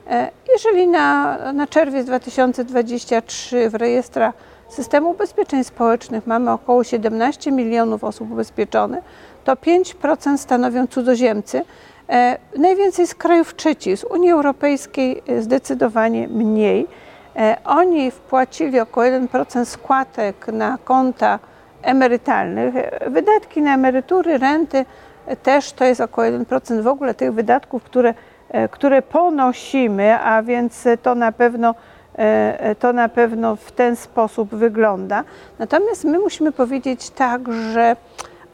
e, 0.09 0.31
jeżeli 0.53 0.88
na, 0.88 1.38
na 1.53 1.67
czerwiec 1.67 2.05
2023 2.05 3.69
w 3.69 3.75
rejestrach 3.75 4.33
systemu 4.69 5.09
ubezpieczeń 5.09 5.63
społecznych 5.63 6.27
mamy 6.27 6.51
około 6.51 6.83
17 6.83 7.51
milionów 7.51 8.03
osób 8.03 8.31
ubezpieczonych, 8.31 9.03
to 9.43 9.53
5% 9.53 10.38
stanowią 10.38 10.88
cudzoziemcy. 10.88 11.62
E, 12.09 12.38
Najwięcej 12.57 13.07
z 13.07 13.15
krajów 13.15 13.55
trzecich, 13.55 13.97
z 13.97 14.03
Unii 14.03 14.31
Europejskiej 14.31 15.24
zdecydowanie 15.39 16.27
mniej. 16.27 16.88
E, 17.35 17.57
Oni 17.65 18.12
wpłacili 18.12 18.79
około 18.79 19.05
1% 19.05 19.65
składek 19.65 20.47
na 20.47 20.77
konta 20.83 21.39
emerytalnych. 21.86 22.74
Wydatki 23.08 23.62
na 23.62 23.74
emerytury, 23.74 24.38
renty 24.38 24.86
też 25.44 25.74
to 25.74 25.86
jest 25.86 26.01
około 26.01 26.27
1% 26.27 26.82
w 26.82 26.88
ogóle 26.88 27.13
tych 27.13 27.34
wydatków, 27.34 27.84
które, 27.84 28.13
e, 28.50 28.70
które 28.70 29.01
ponosimy, 29.01 30.20
a 30.20 30.44
więc 30.44 30.88
to 31.01 31.15
na 31.15 31.32
pewno 31.32 31.75
e, 32.15 32.75
to 32.75 32.94
na 32.94 33.10
pewno 33.10 33.56
w 33.56 33.72
ten 33.72 33.96
sposób 33.96 34.56
wygląda. 34.56 35.24
Natomiast 35.60 36.04
my 36.04 36.20
musimy 36.20 36.51
powiedzieć 36.51 37.10
tak, 37.10 37.42
że 37.74 37.96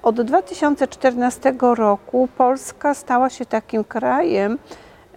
od 0.04 0.22
2014 0.22 1.54
roku 1.62 2.28
Polska 2.38 2.94
stała 2.94 3.30
się 3.30 3.46
takim 3.46 3.84
krajem 3.84 4.58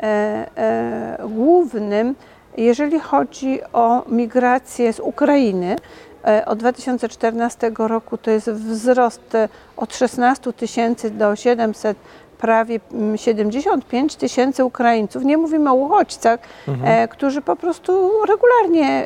e, 0.02 1.16
głównym, 1.28 2.14
jeżeli 2.56 3.00
chodzi 3.00 3.60
o 3.72 4.02
migrację 4.08 4.92
z 4.92 5.00
Ukrainy. 5.00 5.76
E, 6.26 6.44
Od 6.46 6.58
2014 6.58 7.72
roku 7.78 8.18
to 8.18 8.30
jest 8.30 8.50
wzrost 8.50 9.34
e, 9.34 9.48
od 9.76 9.96
16 9.96 10.52
tysięcy 10.52 11.10
do 11.10 11.36
700 11.36 11.96
prawie 12.38 12.80
mm, 12.92 13.18
75 13.18 14.16
tysięcy 14.16 14.64
Ukraińców. 14.64 15.24
Nie 15.24 15.38
mówimy 15.38 15.70
o 15.70 15.74
uchodźcach, 15.74 16.40
e, 16.84 17.08
którzy 17.08 17.42
po 17.42 17.56
prostu 17.56 18.10
regularnie 18.28 19.04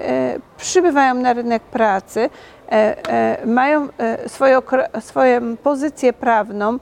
przybywają 0.57 1.15
na 1.15 1.33
rynek 1.33 1.63
pracy, 1.63 2.31
mają 3.47 3.89
swoje, 4.27 4.59
swoją 5.01 5.57
pozycję 5.57 6.13
prawną, 6.13 6.79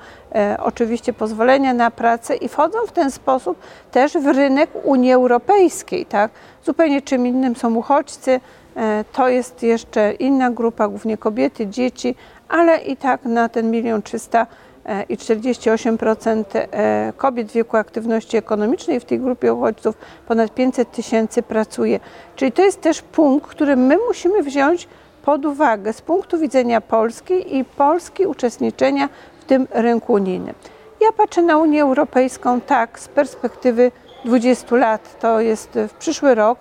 oczywiście 0.58 1.12
pozwolenia 1.12 1.74
na 1.74 1.90
pracę 1.90 2.36
i 2.36 2.48
wchodzą 2.48 2.78
w 2.86 2.92
ten 2.92 3.10
sposób 3.10 3.58
też 3.90 4.12
w 4.12 4.26
rynek 4.26 4.70
Unii 4.84 5.12
Europejskiej. 5.12 6.06
Tak? 6.06 6.30
Zupełnie 6.64 7.02
czym 7.02 7.26
innym 7.26 7.56
są 7.56 7.74
uchodźcy. 7.74 8.40
E, 8.76 9.04
To 9.12 9.28
jest 9.28 9.62
jeszcze 9.62 10.12
inna 10.12 10.50
grupa, 10.50 10.88
głównie 10.88 11.16
kobiety, 11.16 11.66
dzieci, 11.66 12.14
ale 12.48 12.78
i 12.78 12.96
tak 12.96 13.24
na 13.24 13.48
ten 13.48 13.70
milion 13.70 14.02
trzysta 14.02 14.46
e, 14.84 15.02
i 15.02 15.16
48% 15.16 16.44
e, 16.54 17.12
kobiet 17.16 17.48
w 17.48 17.52
wieku 17.52 17.76
aktywności 17.76 18.36
ekonomicznej 18.36 19.00
w 19.00 19.04
tej 19.04 19.20
grupie 19.20 19.54
uchodźców 19.54 19.94
ponad 20.28 20.54
500 20.54 20.90
tysięcy 20.90 21.42
pracuje. 21.42 22.00
Czyli 22.36 22.52
to 22.52 22.62
jest 22.62 22.80
też 22.80 23.02
punkt, 23.02 23.50
który 23.50 23.76
my 23.76 23.98
musimy 24.08 24.42
wziąć 24.42 24.88
pod 25.24 25.44
uwagę 25.46 25.92
z 25.92 26.00
punktu 26.00 26.38
widzenia 26.38 26.80
Polski 26.80 27.56
i 27.56 27.64
Polski 27.64 28.26
uczestniczenia 28.26 29.08
w 29.40 29.44
tym 29.44 29.68
rynku 29.70 30.12
unijnym. 30.12 30.54
Ja 31.00 31.12
patrzę 31.16 31.42
na 31.42 31.58
Unię 31.58 31.82
Europejską 31.82 32.60
tak 32.60 33.00
z 33.00 33.08
perspektywy 33.08 33.92
20 34.24 34.76
lat. 34.76 35.20
To 35.20 35.40
jest 35.40 35.70
w 35.88 35.94
przyszły 35.94 36.34
rok, 36.34 36.58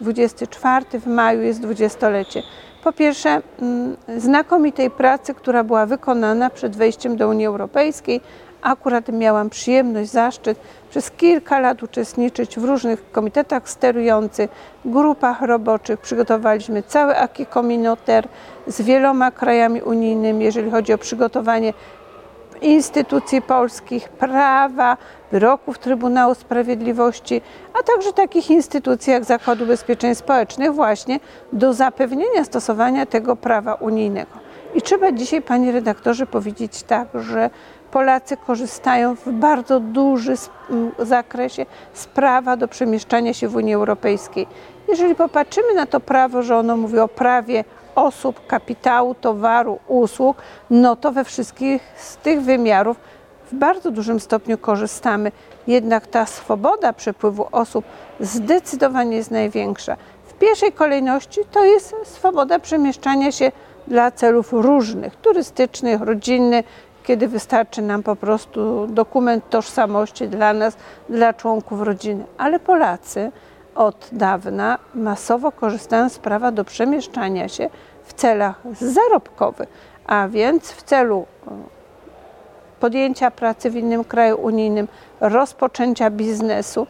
2024, 0.00 1.00
w 1.00 1.06
maju 1.06 1.42
jest 1.42 1.60
dwudziestolecie. 1.60 2.42
Po 2.84 2.92
pierwsze, 2.92 3.42
mm, 3.62 3.96
znakomitej 4.16 4.90
pracy, 4.90 5.34
która 5.34 5.64
była 5.64 5.86
wykonana 5.86 6.50
przed 6.50 6.76
wejściem 6.76 7.16
do 7.16 7.28
Unii 7.28 7.46
Europejskiej. 7.46 8.20
Akurat 8.62 9.08
miałam 9.08 9.50
przyjemność, 9.50 10.10
zaszczyt 10.10 10.58
przez 10.90 11.10
kilka 11.10 11.60
lat 11.60 11.82
uczestniczyć 11.82 12.58
w 12.58 12.64
różnych 12.64 13.10
komitetach 13.10 13.68
sterujących, 13.68 14.50
grupach 14.84 15.42
roboczych. 15.42 16.00
Przygotowaliśmy 16.00 16.82
cały 16.82 17.14
communautaire 17.54 18.28
z 18.66 18.82
wieloma 18.82 19.30
krajami 19.30 19.82
unijnymi, 19.82 20.44
jeżeli 20.44 20.70
chodzi 20.70 20.92
o 20.92 20.98
przygotowanie 20.98 21.72
instytucji 22.62 23.42
polskich, 23.42 24.08
prawa, 24.08 24.96
wyroków 25.32 25.78
Trybunału 25.78 26.34
Sprawiedliwości, 26.34 27.40
a 27.80 27.82
także 27.82 28.12
takich 28.12 28.50
instytucji 28.50 29.12
jak 29.12 29.24
Zakład 29.24 29.60
Ubezpieczeń 29.60 30.14
Społecznych 30.14 30.74
właśnie 30.74 31.20
do 31.52 31.72
zapewnienia 31.72 32.44
stosowania 32.44 33.06
tego 33.06 33.36
prawa 33.36 33.74
unijnego. 33.74 34.30
I 34.74 34.82
trzeba 34.82 35.12
dzisiaj, 35.12 35.42
panie 35.42 35.72
redaktorze, 35.72 36.26
powiedzieć 36.26 36.82
tak, 36.82 37.08
że 37.14 37.50
Polacy 37.90 38.36
korzystają 38.36 39.14
w 39.16 39.28
bardzo 39.28 39.80
dużym 39.80 40.36
zakresie 40.98 41.66
z 41.92 42.06
prawa 42.06 42.56
do 42.56 42.68
przemieszczania 42.68 43.34
się 43.34 43.48
w 43.48 43.56
Unii 43.56 43.74
Europejskiej. 43.74 44.46
Jeżeli 44.88 45.14
popatrzymy 45.14 45.74
na 45.74 45.86
to 45.86 46.00
prawo, 46.00 46.42
że 46.42 46.56
ono 46.56 46.76
mówi 46.76 46.98
o 46.98 47.08
prawie 47.08 47.64
osób, 48.06 48.46
kapitału, 48.46 49.14
towaru, 49.14 49.78
usług, 49.88 50.36
no 50.70 50.96
to 50.96 51.12
we 51.12 51.24
wszystkich 51.24 51.82
z 51.96 52.16
tych 52.16 52.42
wymiarów 52.42 52.96
w 53.52 53.54
bardzo 53.54 53.90
dużym 53.90 54.20
stopniu 54.20 54.58
korzystamy. 54.58 55.32
Jednak 55.66 56.06
ta 56.06 56.26
swoboda 56.26 56.92
przepływu 56.92 57.46
osób 57.52 57.84
zdecydowanie 58.20 59.16
jest 59.16 59.30
największa. 59.30 59.96
W 60.26 60.34
pierwszej 60.34 60.72
kolejności 60.72 61.40
to 61.52 61.64
jest 61.64 61.94
swoboda 62.04 62.58
przemieszczania 62.58 63.32
się 63.32 63.52
dla 63.86 64.10
celów 64.10 64.52
różnych, 64.52 65.16
turystycznych, 65.16 66.00
rodzinnych, 66.00 66.66
kiedy 67.04 67.28
wystarczy 67.28 67.82
nam 67.82 68.02
po 68.02 68.16
prostu 68.16 68.86
dokument 68.86 69.50
tożsamości 69.50 70.28
dla 70.28 70.52
nas, 70.52 70.76
dla 71.08 71.32
członków 71.32 71.82
rodziny. 71.82 72.24
Ale 72.38 72.60
Polacy 72.60 73.32
od 73.74 74.08
dawna 74.12 74.78
masowo 74.94 75.52
korzystają 75.52 76.08
z 76.08 76.18
prawa 76.18 76.52
do 76.52 76.64
przemieszczania 76.64 77.48
się 77.48 77.70
w 78.08 78.12
celach 78.12 78.60
zarobkowych, 78.80 79.68
a 80.06 80.28
więc 80.28 80.72
w 80.72 80.82
celu 80.82 81.26
e, 81.46 81.50
podjęcia 82.80 83.30
pracy 83.30 83.70
w 83.70 83.76
innym 83.76 84.04
kraju 84.04 84.40
unijnym, 84.40 84.88
rozpoczęcia 85.20 86.10
biznesu. 86.10 86.86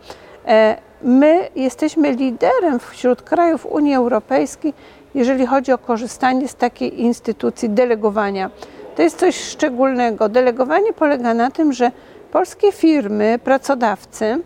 E, 0.46 0.76
My 1.02 1.48
jesteśmy 1.56 2.12
liderem 2.12 2.78
wśród 2.80 3.22
krajów 3.22 3.66
Unii 3.66 3.94
Europejskiej, 3.94 4.75
jeżeli 5.14 5.46
chodzi 5.46 5.72
o 5.72 5.78
korzystanie 5.78 6.48
z 6.48 6.54
takiej 6.54 7.00
instytucji 7.00 7.70
delegowania. 7.70 8.50
To 8.96 9.02
jest 9.02 9.18
coś 9.18 9.40
szczególnego. 9.40 10.28
Delegowanie 10.28 10.92
polega 10.92 11.34
na 11.34 11.50
tym, 11.50 11.72
że 11.72 11.90
polskie 12.30 12.72
firmy, 12.72 13.38
pracodawcy 13.44 14.42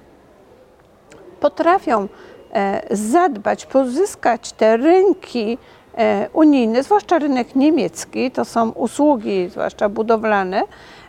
potrafią 1.40 2.08
e, 2.52 2.82
zadbać, 2.90 3.66
pozyskać 3.66 4.52
te 4.52 4.76
rynki 4.76 5.58
e, 5.98 6.28
unijne, 6.32 6.82
zwłaszcza 6.82 7.18
rynek 7.18 7.54
niemiecki, 7.54 8.30
to 8.30 8.44
są 8.44 8.70
usługi, 8.70 9.48
zwłaszcza 9.48 9.88
budowlane. 9.88 10.62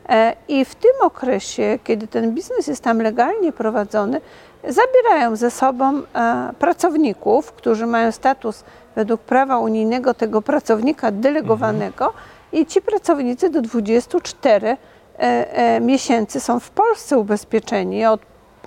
E, 0.09 0.35
I 0.47 0.65
w 0.65 0.75
tym 0.75 0.91
okresie, 1.01 1.79
kiedy 1.83 2.07
ten 2.07 2.31
biznes 2.31 2.67
jest 2.67 2.83
tam 2.83 3.01
legalnie 3.01 3.51
prowadzony, 3.51 4.21
zabierają 4.67 5.35
ze 5.35 5.51
sobą 5.51 6.01
e, 6.15 6.53
pracowników, 6.59 7.51
którzy 7.51 7.85
mają 7.85 8.11
status 8.11 8.63
według 8.95 9.21
prawa 9.21 9.57
unijnego 9.57 10.13
tego 10.13 10.41
pracownika 10.41 11.11
delegowanego 11.11 12.13
i 12.51 12.65
ci 12.65 12.81
pracownicy 12.81 13.49
do 13.49 13.61
24 13.61 14.67
e, 14.67 14.77
e, 15.19 15.79
miesięcy 15.79 16.39
są 16.39 16.59
w 16.59 16.69
Polsce 16.69 17.17
ubezpieczeni 17.17 18.05
od 18.05 18.21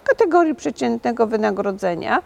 kategorii 0.05 0.55
przeciętnego 0.55 1.27
wynagrodzenia. 1.27 2.23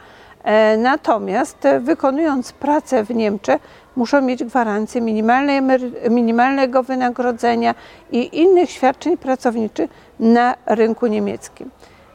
Natomiast 0.78 1.58
wykonując 1.80 2.52
pracę 2.52 3.04
w 3.04 3.14
Niemczech, 3.14 3.62
muszą 3.96 4.20
mieć 4.20 4.44
gwarancję 4.44 5.00
minimalnego 6.10 6.82
wynagrodzenia 6.82 7.74
i 8.12 8.38
innych 8.40 8.70
świadczeń 8.70 9.16
pracowniczych 9.16 9.90
na 10.20 10.54
rynku 10.66 11.06
niemieckim. 11.06 11.70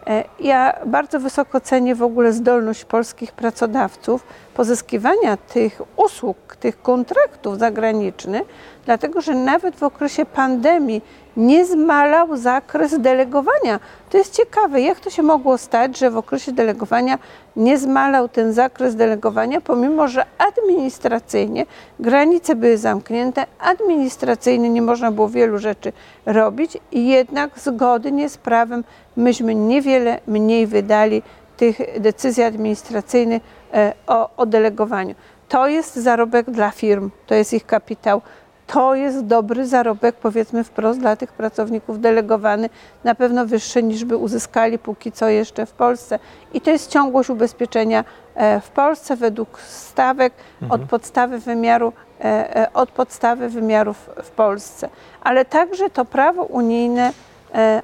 E, 0.07 0.23
Ja 0.39 0.79
bardzo 0.85 1.19
wysoko 1.19 1.61
cenię 1.61 1.95
w 1.95 2.03
ogóle 2.03 2.33
zdolność 2.33 2.85
polskich 2.85 3.31
pracodawców 3.31 4.23
pozyskiwania 4.53 5.37
tych 5.37 5.81
usług, 5.95 6.55
tych 6.55 6.81
kontraktów 6.81 7.59
zagranicznych, 7.59 8.41
dlatego 8.85 9.21
że 9.21 9.35
nawet 9.35 9.75
w 9.75 9.83
okresie 9.83 10.25
pandemii 10.25 11.01
nie 11.37 11.65
zmalał 11.65 12.37
zakres 12.37 12.99
delegowania. 12.99 13.79
To 14.09 14.17
jest 14.17 14.33
ciekawe, 14.33 14.81
jak 14.81 14.99
to 14.99 15.09
się 15.09 15.23
mogło 15.23 15.57
stać, 15.57 15.97
że 15.97 16.11
w 16.11 16.17
okresie 16.17 16.51
delegowania 16.51 17.19
nie 17.55 17.77
zmalał 17.77 18.29
ten 18.29 18.53
zakres 18.53 18.95
delegowania, 18.95 19.61
pomimo 19.61 20.07
że 20.07 20.25
administracyjnie 20.37 21.65
granice 21.99 22.55
były 22.55 22.77
zamknięte, 22.77 23.45
administracyjnie 23.59 24.69
nie 24.69 24.81
można 24.81 25.11
było 25.11 25.29
wielu 25.29 25.57
rzeczy 25.57 25.93
robić 26.25 26.77
i 26.91 27.07
jednak 27.07 27.59
zgodnie 27.59 28.29
z 28.29 28.37
prawem 28.37 28.83
myśmy 29.17 29.55
niewiele 29.55 30.19
mniej 30.27 30.67
wydali 30.67 31.21
tych 31.57 31.77
decyzji 31.99 32.43
administracyjnych 32.43 33.41
e, 33.73 33.93
o, 34.07 34.29
o 34.37 34.45
delegowaniu. 34.45 35.15
To 35.49 35.67
jest 35.67 35.95
zarobek 35.95 36.51
dla 36.51 36.71
firm, 36.71 37.09
to 37.27 37.35
jest 37.35 37.53
ich 37.53 37.65
kapitał. 37.65 38.21
To 38.67 38.95
jest 38.95 39.25
dobry 39.25 39.67
zarobek, 39.67 40.15
powiedzmy 40.15 40.63
wprost, 40.63 40.99
dla 40.99 41.15
tych 41.15 41.31
pracowników 41.31 42.01
delegowanych, 42.01 42.71
na 43.03 43.15
pewno 43.15 43.45
wyższy 43.45 43.83
niż 43.83 44.05
by 44.05 44.17
uzyskali 44.17 44.79
póki 44.79 45.11
co 45.11 45.29
jeszcze 45.29 45.65
w 45.65 45.71
Polsce. 45.71 46.19
I 46.53 46.61
to 46.61 46.71
jest 46.71 46.91
ciągłość 46.91 47.29
ubezpieczenia 47.29 48.03
e, 48.35 48.61
w 48.61 48.69
Polsce 48.69 49.15
według 49.15 49.59
stawek 49.61 50.33
od 50.69 50.81
podstawy 50.81 51.39
wymiaru, 51.39 51.93
e, 52.19 52.55
e, 52.55 52.73
od 52.73 52.91
podstawy 52.91 53.49
wymiarów 53.49 54.09
w 54.23 54.29
Polsce. 54.29 54.89
Ale 55.23 55.45
także 55.45 55.89
to 55.89 56.05
prawo 56.05 56.43
unijne, 56.43 57.11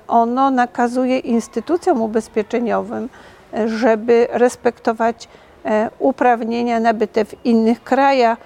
ono 0.07 0.51
nakazuje 0.51 1.19
instytucjom 1.19 2.01
ubezpieczeniowym, 2.01 3.09
żeby 3.65 4.27
respektować 4.31 5.27
uprawnienia 5.99 6.79
nabyte 6.79 7.25
w 7.25 7.45
innych 7.45 7.83
krajach, 7.83 8.37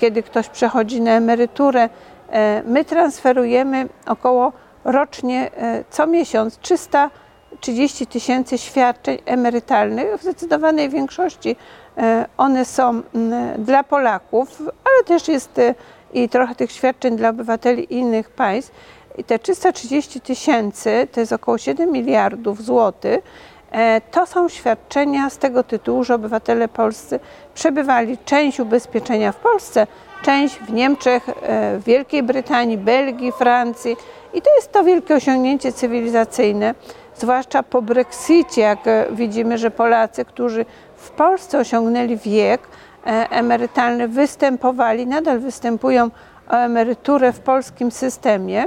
kiedy 0.00 0.22
ktoś 0.22 0.48
przechodzi 0.48 1.00
na 1.00 1.10
emeryturę. 1.10 1.88
E, 2.30 2.62
My 2.66 2.84
transferujemy 2.84 3.88
około 4.06 4.52
rocznie, 4.84 5.50
e, 5.56 5.84
co 5.90 6.06
miesiąc 6.06 6.58
330 6.58 8.06
tysięcy 8.06 8.58
świadczeń 8.58 9.18
emerytalnych. 9.26 10.18
W 10.18 10.22
zdecydowanej 10.22 10.88
większości 10.88 11.56
e, 11.96 12.26
one 12.36 12.64
są 12.64 13.02
dla 13.58 13.84
Polaków, 13.84 14.60
ale 14.60 15.04
też 15.06 15.28
jest 15.28 15.58
e, 15.58 15.74
i 16.12 16.28
trochę 16.28 16.54
tych 16.54 16.72
świadczeń 16.72 17.16
dla 17.16 17.28
obywateli 17.28 17.94
innych 17.94 18.30
państw. 18.30 18.72
I 19.18 19.24
te 19.24 19.38
330 19.38 20.20
tysięcy 20.20 21.08
to 21.12 21.20
jest 21.20 21.32
około 21.32 21.58
7 21.58 21.92
miliardów 21.92 22.62
złotych. 22.62 23.20
E, 23.72 24.00
To 24.00 24.26
są 24.26 24.48
świadczenia 24.48 25.30
z 25.30 25.38
tego 25.38 25.62
tytułu, 25.62 26.04
że 26.04 26.14
obywatele 26.14 26.68
polscy 26.68 27.20
przebywali 27.54 28.18
część 28.24 28.60
ubezpieczenia 28.60 29.32
w 29.32 29.36
Polsce, 29.36 29.86
część 30.22 30.58
w 30.58 30.72
Niemczech, 30.72 31.28
e, 31.28 31.32
w 31.78 31.84
Wielkiej 31.84 32.22
Brytanii, 32.22 32.78
Belgii, 32.78 33.32
Francji. 33.32 33.96
I 34.34 34.42
to 34.42 34.50
jest 34.56 34.72
to 34.72 34.84
wielkie 34.84 35.14
osiągnięcie 35.14 35.72
cywilizacyjne, 35.72 36.74
zwłaszcza 37.16 37.62
po 37.62 37.82
Brexicie, 37.82 38.60
jak 38.60 38.86
e, 38.86 39.06
widzimy, 39.10 39.58
że 39.58 39.70
Polacy, 39.70 40.24
którzy 40.24 40.64
w 40.96 41.10
Polsce 41.10 41.58
osiągnęli 41.58 42.16
wiek 42.16 42.60
emerytalny, 43.30 44.08
występowali, 44.08 45.06
nadal 45.06 45.38
występują 45.38 46.10
o 46.48 46.56
emeryturę 46.56 47.32
w 47.32 47.40
polskim 47.40 47.90
systemie. 47.90 48.64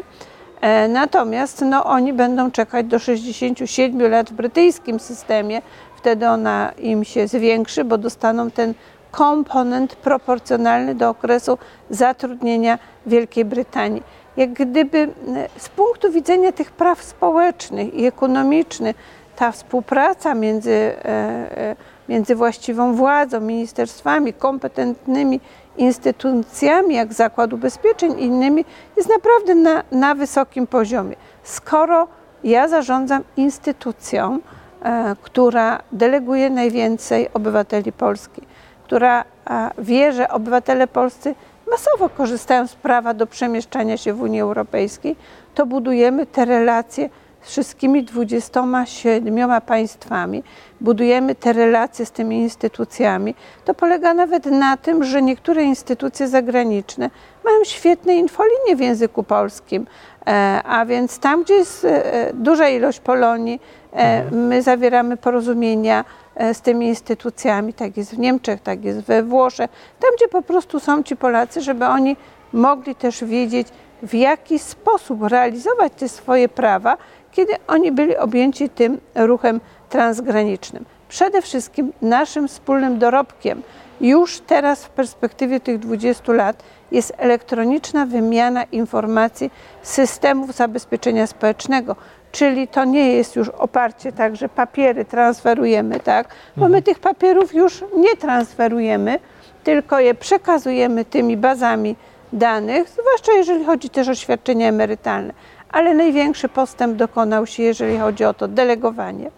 E, 0.62 0.88
Natomiast 0.88 1.62
no, 1.62 1.86
oni 1.86 2.13
będą 2.13 2.52
czekać 2.52 2.86
do 2.86 3.00
67 3.00 4.12
lat 4.12 4.30
w 4.30 4.34
brytyjskim 4.34 5.00
systemie. 5.00 5.62
Wtedy 5.97 6.28
ona 6.28 6.71
im 6.78 7.04
się 7.04 7.28
zwiększy, 7.28 7.84
bo 7.84 7.97
dostaną 7.97 8.52
ten 8.52 8.74
komponent 9.12 9.95
proporcjonalny 9.95 10.95
do 10.95 11.10
okresu 11.10 11.58
zatrudnienia 11.89 12.80
Wielkiej 13.06 13.45
Brytanii. 13.45 14.04
Jak 14.38 14.54
gdyby 14.54 15.10
z 15.58 15.69
punktu 15.69 16.12
widzenia 16.12 16.52
tych 16.52 16.71
praw 16.71 17.04
społecznych 17.04 17.93
i 17.93 18.06
ekonomicznych, 18.06 18.95
ta 19.36 19.52
współpraca 19.52 20.34
między, 20.34 20.71
e, 20.71 21.06
e, 21.06 21.76
między 22.10 22.36
właściwą 22.36 22.93
władzą, 22.95 23.39
ministerstwami, 23.39 24.34
kompetentnymi 24.34 25.39
instytucjami, 25.77 26.95
jak 26.95 27.13
Zakład 27.13 27.53
Ubezpieczeń 27.53 28.19
i 28.19 28.23
innymi, 28.23 28.65
jest 28.97 29.10
naprawdę 29.10 29.55
na, 29.55 29.84
na 29.91 30.15
wysokim 30.15 30.67
poziomie. 30.67 31.15
Skoro 31.43 32.07
ja 32.43 32.67
zarządzam 32.67 33.23
instytucją, 33.38 34.39
e, 34.84 35.15
która 35.21 35.79
deleguje 35.91 36.49
najwięcej 36.49 37.29
obywateli 37.34 37.91
Polski, 37.91 38.41
która 38.84 39.23
a, 39.45 39.71
wie, 39.77 40.13
że 40.13 40.29
obywatele 40.29 40.88
polscy 40.88 41.36
masowo 41.71 42.10
korzystają 42.10 42.67
z 42.67 42.75
prawa 42.75 43.13
do 43.13 43.27
przemieszczania 43.27 43.97
się 43.97 44.13
w 44.13 44.21
Unii 44.21 44.41
Europejskiej, 44.41 45.15
to 45.55 45.65
budujemy 45.65 46.25
te 46.25 46.45
relacje 46.45 47.10
z 47.41 47.49
wszystkimi 47.49 48.04
27 48.04 49.62
państwami, 49.62 50.43
budujemy 50.82 51.36
te 51.36 51.54
relacje 51.54 52.06
z 52.06 52.12
tymi 52.12 52.38
instytucjami. 52.38 53.36
To 53.65 53.73
polega 53.73 54.13
nawet 54.13 54.45
na 54.45 54.77
tym, 54.77 55.04
że 55.04 55.21
niektóre 55.21 55.63
instytucje 55.63 56.27
zagraniczne 56.27 57.10
mają 57.45 57.63
świetne 57.63 58.15
infolinie 58.15 58.75
w 58.75 58.80
języku 58.80 59.23
polskim, 59.23 59.88
e, 60.27 60.62
a 60.65 60.86
więc 60.86 61.19
tam, 61.19 61.43
gdzie 61.43 61.54
jest 61.54 61.86
e, 61.86 62.32
duża 62.34 62.69
ilość 62.69 62.99
Polonii, 62.99 63.62
e, 63.93 64.32
my 64.32 64.62
zawieramy 64.62 65.17
porozumienia 65.17 66.06
z 66.54 66.62
tymi 66.62 66.88
instytucjami, 66.88 67.73
tak 67.73 67.97
jest 67.97 68.15
w 68.15 68.19
Niemczech, 68.19 68.62
tak 68.62 68.84
jest 68.84 68.99
we 68.99 69.23
Włoszech, 69.23 69.69
tam 69.99 70.10
gdzie 70.15 70.27
po 70.27 70.41
prostu 70.41 70.80
są 70.80 71.04
ci 71.04 71.15
Polacy, 71.15 71.62
żeby 71.62 71.86
oni 71.86 72.15
mogli 72.54 72.96
też 72.96 73.24
wiedzieć, 73.24 73.68
w 74.04 74.14
jaki 74.14 74.60
sposób 74.60 75.24
realizować 75.24 75.94
te 75.98 76.10
swoje 76.10 76.50
prawa, 76.50 76.98
kiedy 77.32 77.54
oni 77.68 77.92
byli 77.92 78.18
objęci 78.18 78.70
tym 78.70 79.00
ruchem 79.16 79.60
transgranicznym. 79.90 80.86
Przede 81.10 81.42
wszystkim 81.42 81.94
naszym 82.02 82.48
wspólnym 82.48 83.00
dorobkiem 83.00 83.62
już 84.02 84.40
teraz 84.40 84.86
w 84.86 84.90
perspektywie 84.90 85.60
tych 85.60 85.80
20 85.80 86.34
lat 86.34 86.64
jest 86.92 87.14
elektroniczna 87.18 88.06
wymiana 88.06 88.64
informacji 88.64 89.52
systemów 89.82 90.54
zabezpieczenia 90.54 91.28
społecznego, 91.28 91.96
czyli 92.32 92.68
to 92.68 92.86
nie 92.86 93.14
jest 93.14 93.36
już 93.36 93.50
oparcie 93.50 94.12
tak, 94.12 94.36
że 94.36 94.50
papiery 94.50 95.06
transferujemy, 95.06 96.00
tak, 96.00 96.28
bo 96.58 96.70
my 96.70 96.82
tych 96.82 97.00
papierów 97.00 97.54
już 97.54 97.84
nie 97.98 98.16
transferujemy, 98.16 99.20
tylko 99.64 100.00
je 100.00 100.16
przekazujemy 100.16 101.06
tymi 101.06 101.38
bazami 101.38 101.96
danych, 102.34 102.89
zwłaszcza 102.89 103.32
jeżeli 103.32 103.65
chodzi 103.65 103.89
też 103.89 104.08
o 104.08 104.15
świadczenia 104.15 104.67
emerytalne. 104.67 105.34
Ale 105.72 105.94
największy 105.94 106.50
postęp 106.50 106.98
dokonał 106.98 107.46
się, 107.46 107.63
jeżeli 107.63 107.98
chodzi 107.98 108.26
o 108.26 108.34
to 108.34 108.48
delegowanie. 108.48 109.32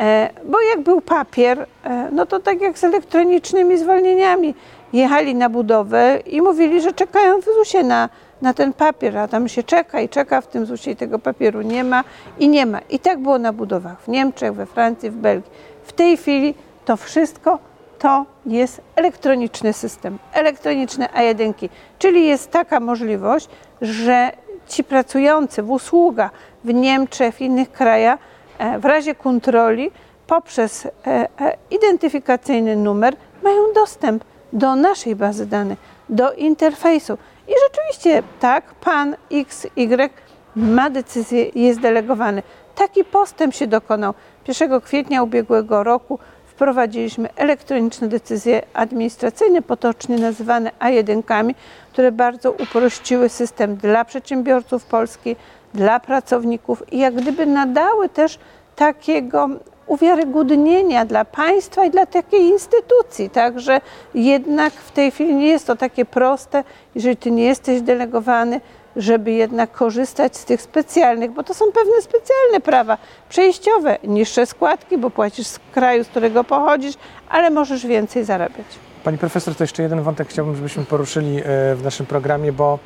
E, 0.00 0.30
Bo 0.44 0.60
jak 0.60 0.80
był 0.80 1.00
papier, 1.00 1.66
e, 1.84 2.08
no 2.12 2.26
to 2.26 2.40
tak 2.40 2.60
jak 2.60 2.78
z 2.78 2.84
elektronicznymi 2.84 3.78
zwolnieniami, 3.78 4.54
jechali 4.92 5.34
na 5.34 5.48
budowę 5.48 6.18
i 6.26 6.42
mówili, 6.42 6.80
że 6.80 6.92
czekają 6.92 7.40
w 7.40 7.44
ZUS-ie 7.44 7.84
na, 7.84 8.08
na 8.42 8.54
ten 8.54 8.72
papier, 8.72 9.18
a 9.18 9.28
tam 9.28 9.48
się 9.48 9.62
czeka 9.62 10.00
i 10.00 10.08
czeka 10.08 10.40
w 10.40 10.46
tym 10.46 10.66
ZUS-ie 10.66 10.94
i 10.94 10.96
tego 10.96 11.18
papieru 11.18 11.62
nie 11.62 11.84
ma 11.84 12.04
i 12.38 12.48
nie 12.48 12.66
ma. 12.66 12.78
I 12.90 12.98
tak 12.98 13.18
było 13.18 13.38
na 13.38 13.52
budowach 13.52 14.00
w 14.00 14.08
Niemczech, 14.08 14.54
we 14.54 14.66
Francji, 14.66 15.10
w 15.10 15.16
Belgii. 15.16 15.50
W 15.84 15.92
tej 15.92 16.16
chwili 16.16 16.54
to 16.84 16.96
wszystko 16.96 17.58
to 18.00 18.26
jest 18.46 18.80
elektroniczny 18.96 19.72
system, 19.72 20.18
elektroniczne 20.32 21.08
A1, 21.08 21.68
czyli 21.98 22.26
jest 22.26 22.50
taka 22.50 22.80
możliwość, 22.80 23.48
że 23.82 24.32
ci 24.68 24.84
pracujący 24.84 25.62
w 25.62 25.70
usługach 25.70 26.30
w 26.64 26.74
Niemczech, 26.74 27.34
w 27.34 27.40
innych 27.40 27.72
krajach, 27.72 28.18
e, 28.58 28.78
w 28.78 28.84
razie 28.84 29.14
kontroli 29.14 29.90
poprzez 30.26 30.86
e, 30.86 30.90
e, 31.06 31.56
identyfikacyjny 31.70 32.76
numer 32.76 33.16
mają 33.42 33.72
dostęp 33.74 34.24
do 34.52 34.76
naszej 34.76 35.16
bazy 35.16 35.46
danych, 35.46 35.78
do 36.08 36.32
interfejsu. 36.32 37.18
I 37.48 37.52
rzeczywiście 37.68 38.22
tak, 38.40 38.74
pan 38.74 39.16
XY 39.32 40.10
ma 40.56 40.90
decyzję, 40.90 41.50
jest 41.54 41.80
delegowany. 41.80 42.42
Taki 42.74 43.04
postęp 43.04 43.54
się 43.54 43.66
dokonał. 43.66 44.14
1 44.48 44.80
kwietnia 44.80 45.22
ubiegłego 45.22 45.82
roku 45.82 46.18
wprowadziliśmy 46.60 47.28
elektroniczne 47.36 48.08
decyzje 48.08 48.62
administracyjne, 48.74 49.62
potocznie 49.62 50.18
nazywane 50.18 50.70
A1, 50.80 51.54
które 51.92 52.12
bardzo 52.12 52.52
uprościły 52.52 53.28
system 53.28 53.76
dla 53.76 54.04
przedsiębiorców 54.04 54.84
Polski, 54.84 55.36
dla 55.74 56.00
pracowników 56.00 56.92
i 56.92 56.98
jak 56.98 57.14
gdyby 57.14 57.46
nadały 57.46 58.08
też 58.08 58.38
takiego 58.76 59.48
uwiarygodnienia 59.86 61.04
dla 61.04 61.24
państwa 61.24 61.84
i 61.84 61.90
dla 61.90 62.06
takiej 62.06 62.42
instytucji. 62.42 63.30
Także 63.30 63.80
jednak 64.14 64.72
w 64.72 64.90
tej 64.92 65.10
chwili 65.10 65.34
nie 65.34 65.48
jest 65.48 65.66
to 65.66 65.76
takie 65.76 66.04
proste, 66.04 66.64
jeżeli 66.94 67.16
ty 67.16 67.30
nie 67.30 67.44
jesteś 67.44 67.80
delegowany, 67.80 68.60
żeby 68.96 69.30
jednak 69.30 69.72
korzystać 69.72 70.36
z 70.36 70.44
tych 70.44 70.62
specjalnych, 70.62 71.30
bo 71.30 71.42
to 71.42 71.54
są 71.54 71.64
pewne 71.72 72.02
specjalne 72.02 72.60
prawa 72.60 72.98
przejściowe, 73.28 73.98
niższe 74.04 74.46
składki, 74.46 74.98
bo 74.98 75.10
płacisz 75.10 75.46
z 75.46 75.60
kraju, 75.72 76.04
z 76.04 76.08
którego 76.08 76.44
pochodzisz, 76.44 76.94
ale 77.28 77.50
możesz 77.50 77.86
więcej 77.86 78.24
zarabiać. 78.24 78.66
Pani 79.04 79.18
profesor, 79.18 79.54
to 79.54 79.64
jeszcze 79.64 79.82
jeden 79.82 80.02
wątek 80.02 80.28
chciałbym, 80.28 80.56
żebyśmy 80.56 80.84
poruszyli 80.84 81.38
e, 81.38 81.42
w 81.74 81.80
naszym 81.84 82.06
programie, 82.06 82.52
bo 82.52 82.78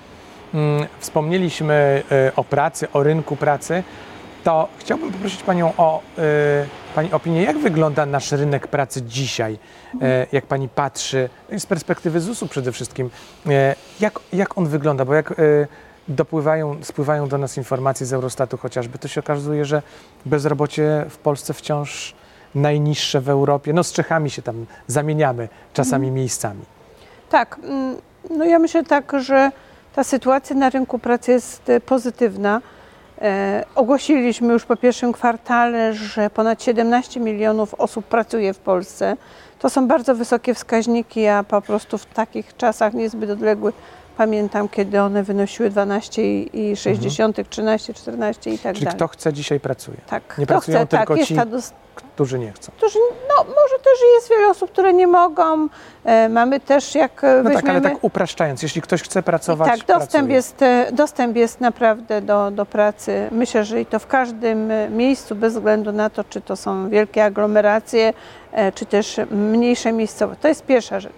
mm, 0.54 0.86
wspomnieliśmy 0.98 2.02
e, 2.12 2.32
o 2.36 2.44
pracy, 2.44 2.88
o 2.92 3.02
rynku 3.02 3.36
pracy. 3.36 3.82
To 4.44 4.68
chciałbym 4.78 5.12
poprosić 5.12 5.42
Panią 5.42 5.72
o 5.76 6.00
e, 6.18 6.22
Pani 6.94 7.12
opinię, 7.12 7.42
jak 7.42 7.58
wygląda 7.58 8.06
nasz 8.06 8.32
rynek 8.32 8.66
pracy 8.68 9.02
dzisiaj, 9.02 9.58
jak 10.32 10.46
Pani 10.46 10.68
patrzy 10.68 11.28
z 11.58 11.66
perspektywy 11.66 12.20
ZUS-u 12.20 12.48
przede 12.48 12.72
wszystkim, 12.72 13.10
jak, 14.00 14.20
jak 14.32 14.58
on 14.58 14.66
wygląda, 14.66 15.04
bo 15.04 15.14
jak 15.14 15.34
dopływają, 16.08 16.76
spływają 16.82 17.28
do 17.28 17.38
nas 17.38 17.56
informacje 17.56 18.06
z 18.06 18.12
Eurostatu 18.12 18.56
chociażby, 18.56 18.98
to 18.98 19.08
się 19.08 19.20
okazuje, 19.20 19.64
że 19.64 19.82
bezrobocie 20.26 21.06
w 21.10 21.18
Polsce 21.18 21.54
wciąż 21.54 22.14
najniższe 22.54 23.20
w 23.20 23.28
Europie. 23.28 23.72
No 23.72 23.84
z 23.84 23.92
Czechami 23.92 24.30
się 24.30 24.42
tam 24.42 24.66
zamieniamy 24.86 25.48
czasami 25.72 26.10
miejscami. 26.10 26.62
Tak, 27.30 27.58
mm, 27.62 27.96
no 28.30 28.44
ja 28.44 28.58
myślę 28.58 28.84
tak, 28.84 29.12
że 29.18 29.50
ta 29.94 30.04
sytuacja 30.04 30.56
na 30.56 30.70
rynku 30.70 30.98
pracy 30.98 31.32
jest 31.32 31.68
e, 31.70 31.80
pozytywna. 31.80 32.60
E, 33.22 33.64
ogłosiliśmy 33.74 34.52
już 34.52 34.64
po 34.64 34.76
pierwszym 34.76 35.12
kwartale, 35.12 35.94
że 35.94 36.30
ponad 36.30 36.62
17 36.62 37.20
milionów 37.20 37.74
osób 37.74 38.04
pracuje 38.04 38.54
w 38.54 38.58
Polsce. 38.58 39.16
To 39.58 39.70
są 39.70 39.88
bardzo 39.88 40.14
wysokie 40.14 40.54
wskaźniki. 40.54 41.20
Ja 41.20 41.44
po 41.44 41.62
prostu 41.62 41.98
w 41.98 42.06
takich 42.06 42.56
czasach 42.56 42.94
niezbyt 42.94 43.30
odległych 43.30 43.74
pamiętam, 44.16 44.68
kiedy 44.68 45.00
one 45.00 45.22
wynosiły 45.22 45.70
12,6, 45.70 47.44
13, 47.48 47.94
14 47.94 48.50
i 48.50 48.58
tak 48.58 48.74
Czyli 48.74 48.84
dalej. 48.84 48.96
kto 48.96 49.08
chce, 49.08 49.32
dzisiaj 49.32 49.60
pracuje. 49.60 49.96
tak, 50.06 50.22
nie 50.38 50.44
kto 50.46 50.54
pracują 50.54 50.78
chce, 50.78 50.86
tylko 50.86 51.16
tak, 51.16 51.24
ci- 51.26 51.36
Którzy 52.14 52.38
nie 52.38 52.52
chcą. 52.52 52.72
którzy, 52.76 52.98
no 53.28 53.44
może 53.44 53.78
też 53.84 53.98
jest 54.14 54.30
wiele 54.30 54.48
osób, 54.48 54.70
które 54.72 54.92
nie 54.92 55.06
mogą. 55.06 55.68
E, 56.04 56.28
mamy 56.28 56.60
też, 56.60 56.94
jak 56.94 57.24
e, 57.24 57.26
No 57.36 57.42
weźmiemy... 57.42 57.54
tak, 57.62 57.70
ale 57.70 57.80
tak 57.80 58.04
upraszczając, 58.04 58.62
jeśli 58.62 58.82
ktoś 58.82 59.02
chce 59.02 59.22
pracować, 59.22 59.68
tak, 59.68 59.78
dostęp 59.78 60.10
pracuje. 60.10 60.34
jest, 60.34 60.62
e, 60.62 60.86
dostęp 60.92 61.36
jest 61.36 61.60
naprawdę 61.60 62.20
do, 62.22 62.50
do 62.50 62.66
pracy. 62.66 63.28
Myślę, 63.32 63.64
że 63.64 63.80
i 63.80 63.86
to 63.86 63.98
w 63.98 64.06
każdym 64.06 64.70
e, 64.70 64.90
miejscu, 64.90 65.34
bez 65.36 65.54
względu 65.54 65.92
na 65.92 66.10
to, 66.10 66.24
czy 66.24 66.40
to 66.40 66.56
są 66.56 66.88
wielkie 66.88 67.24
aglomeracje, 67.24 68.12
e, 68.52 68.72
czy 68.72 68.86
też 68.86 69.20
mniejsze 69.30 69.92
miejscowości. 69.92 70.42
To 70.42 70.48
jest 70.48 70.66
pierwsza 70.66 71.00
rzecz. 71.00 71.12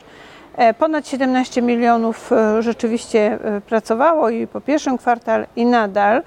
E, 0.57 0.75
Ponad 0.75 1.09
17 1.09 1.63
milionów 1.63 2.33
e, 2.33 2.63
rzeczywiście 2.63 3.39
e, 3.45 3.61
pracowało 3.61 4.31
i 4.31 4.47
po 4.47 4.61
pierwszym 4.61 4.99
kwartale 4.99 5.47
i 5.57 5.67
nadal 5.67 6.23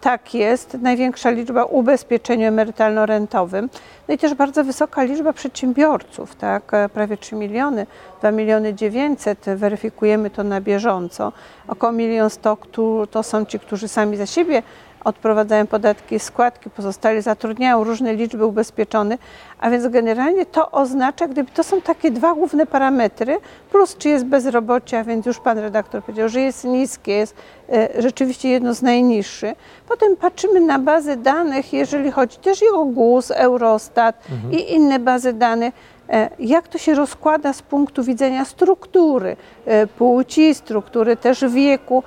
tak 0.00 0.34
jest. 0.34 0.74
Największa 0.82 1.30
liczba 1.30 1.64
ubezpieczeniu 1.64 2.48
emerytalno-rentowym. 2.48 3.68
No 4.08 4.14
i 4.14 4.18
też 4.18 4.34
bardzo 4.34 4.64
wysoka 4.64 5.02
liczba 5.02 5.32
przedsiębiorców, 5.32 6.34
tak? 6.36 6.72
Prawie 6.94 7.16
3 7.16 7.36
miliony, 7.36 7.86
2 8.20 8.30
miliony 8.30 8.74
900, 8.74 9.46
weryfikujemy 9.56 10.30
to 10.30 10.44
na 10.44 10.60
bieżąco. 10.60 11.32
Około 11.68 11.92
1 11.92 12.30
100 12.30 12.56
któ- 12.56 13.06
to 13.10 13.22
są 13.22 13.44
ci, 13.44 13.58
którzy 13.58 13.88
sami 13.88 14.16
za 14.16 14.26
siebie 14.26 14.62
odprowadzają 15.04 15.66
podatki 15.66 16.14
i 16.14 16.18
składki, 16.18 16.70
pozostali 16.70 17.22
zatrudniają 17.22 17.84
różne 17.84 18.14
liczby 18.14 18.46
ubezpieczonych, 18.46 19.20
a 19.58 19.70
więc 19.70 19.88
generalnie 19.88 20.46
to 20.46 20.70
oznacza, 20.70 21.28
gdyby 21.28 21.50
to 21.50 21.64
są 21.64 21.80
takie 21.80 22.10
dwa 22.10 22.34
główne 22.34 22.66
parametry, 22.66 23.38
plus 23.70 23.96
czy 23.96 24.08
jest 24.08 24.24
bezrobocie, 24.24 24.98
a 24.98 25.04
więc 25.04 25.26
już 25.26 25.40
pan 25.40 25.58
redaktor 25.58 26.02
powiedział, 26.02 26.28
że 26.28 26.40
jest 26.40 26.64
niskie, 26.64 27.12
jest 27.12 27.34
e, 27.72 27.88
rzeczywiście 28.02 28.48
jedno 28.48 28.74
z 28.74 28.82
najniższych. 28.82 29.54
Potem 29.88 30.16
patrzymy 30.16 30.60
na 30.60 30.78
bazy 30.78 31.16
danych, 31.16 31.72
jeżeli 31.72 32.10
chodzi 32.10 32.38
też 32.38 32.62
i 32.62 32.68
o 32.68 32.84
GUS, 32.84 33.30
Eurostat 33.30 34.22
i 34.50 34.72
inne 34.74 34.98
bazy 34.98 35.32
danych, 35.32 35.74
e, 36.10 36.30
jak 36.38 36.68
to 36.68 36.78
się 36.78 36.94
rozkłada 36.94 37.52
z 37.52 37.62
punktu 37.62 38.04
widzenia 38.04 38.44
struktury 38.44 39.36
e, 39.66 39.86
płci, 39.86 40.54
struktury 40.54 41.16
też 41.16 41.44
wieku, 41.44 42.02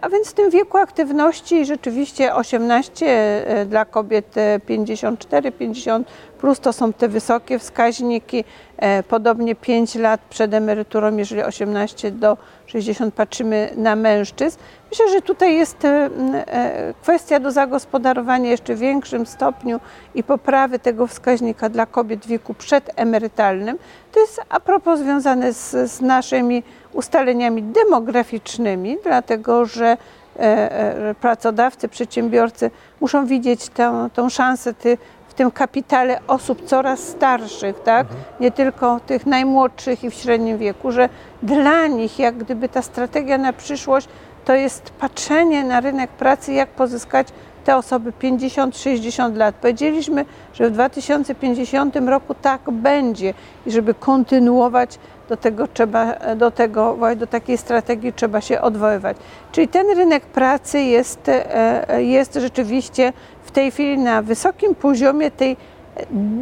a 0.00 0.08
więc 0.08 0.28
w 0.28 0.32
tym 0.32 0.50
wieku 0.50 0.78
aktywności 0.78 1.66
rzeczywiście 1.66 2.34
18 2.34 3.06
e, 3.06 3.66
dla 3.66 3.84
kobiet 3.84 4.36
e, 4.36 4.60
54, 4.60 5.52
50 5.52 6.08
plus 6.44 6.60
to 6.60 6.72
są 6.72 6.92
te 6.92 7.08
wysokie 7.08 7.58
wskaźniki, 7.58 8.44
e, 8.76 9.02
podobnie 9.02 9.54
5 9.54 9.94
lat 9.94 10.20
przed 10.30 10.54
emeryturą, 10.54 11.16
jeżeli 11.16 11.42
18 11.42 12.10
do 12.10 12.36
60 12.66 13.14
patrzymy 13.14 13.70
na 13.76 13.96
mężczyzn. 13.96 14.58
Myślę, 14.90 15.10
że 15.10 15.22
tutaj 15.22 15.54
jest 15.54 15.84
e, 15.84 16.10
e, 16.46 16.94
kwestia 17.02 17.40
do 17.40 17.50
zagospodarowania 17.50 18.50
jeszcze 18.50 18.74
w 18.74 18.78
większym 18.78 19.26
stopniu 19.26 19.80
i 20.14 20.22
poprawy 20.22 20.78
tego 20.78 21.06
wskaźnika 21.06 21.68
dla 21.68 21.86
kobiet 21.86 22.24
w 22.24 22.28
wieku 22.28 22.54
przedemerytalnym. 22.54 23.78
To 24.12 24.20
jest 24.20 24.40
a 24.48 24.60
propos 24.60 25.00
związane 25.00 25.52
z, 25.52 25.90
z 25.90 26.00
naszymi 26.00 26.62
ustaleniami 26.94 27.62
demograficznymi, 27.62 28.98
dlatego 29.02 29.66
że 29.66 29.86
e, 29.86 29.96
e, 30.40 31.14
pracodawcy, 31.14 31.88
przedsiębiorcy 31.88 32.70
muszą 33.00 33.26
widzieć 33.26 33.68
tę, 33.68 34.08
tą 34.14 34.28
szansę 34.28 34.74
ty, 34.74 34.98
w 35.28 35.34
tym 35.34 35.50
kapitale 35.50 36.20
osób 36.26 36.64
coraz 36.64 37.00
starszych, 37.00 37.82
tak? 37.82 38.06
nie 38.40 38.50
tylko 38.50 39.00
tych 39.00 39.26
najmłodszych 39.26 40.04
i 40.04 40.10
w 40.10 40.14
średnim 40.14 40.58
wieku, 40.58 40.92
że 40.92 41.08
dla 41.42 41.86
nich 41.86 42.18
jak 42.18 42.36
gdyby 42.36 42.68
ta 42.68 42.82
strategia 42.82 43.38
na 43.38 43.52
przyszłość 43.52 44.08
to 44.44 44.54
jest 44.54 44.90
patrzenie 44.90 45.64
na 45.64 45.80
rynek 45.80 46.10
pracy, 46.10 46.52
jak 46.52 46.68
pozyskać 46.68 47.28
te 47.64 47.76
osoby 47.76 48.12
50-60 48.22 49.36
lat. 49.36 49.54
Powiedzieliśmy, 49.54 50.24
że 50.54 50.70
w 50.70 50.72
2050 50.72 51.96
roku 51.96 52.34
tak 52.42 52.60
będzie 52.70 53.34
i 53.66 53.70
żeby 53.70 53.94
kontynuować 53.94 54.98
do 55.28 55.36
tego 55.36 55.68
trzeba, 55.68 56.12
do 56.36 56.50
tego, 56.50 56.98
do 57.16 57.26
takiej 57.26 57.58
strategii 57.58 58.12
trzeba 58.12 58.40
się 58.40 58.60
odwoływać. 58.60 59.16
Czyli 59.52 59.68
ten 59.68 59.86
rynek 59.96 60.22
pracy 60.22 60.80
jest, 60.80 61.28
e, 61.28 62.02
jest 62.02 62.34
rzeczywiście 62.34 63.12
w 63.42 63.50
tej 63.50 63.70
chwili 63.70 63.98
na 63.98 64.22
wysokim 64.22 64.74
poziomie 64.74 65.30
tej 65.30 65.56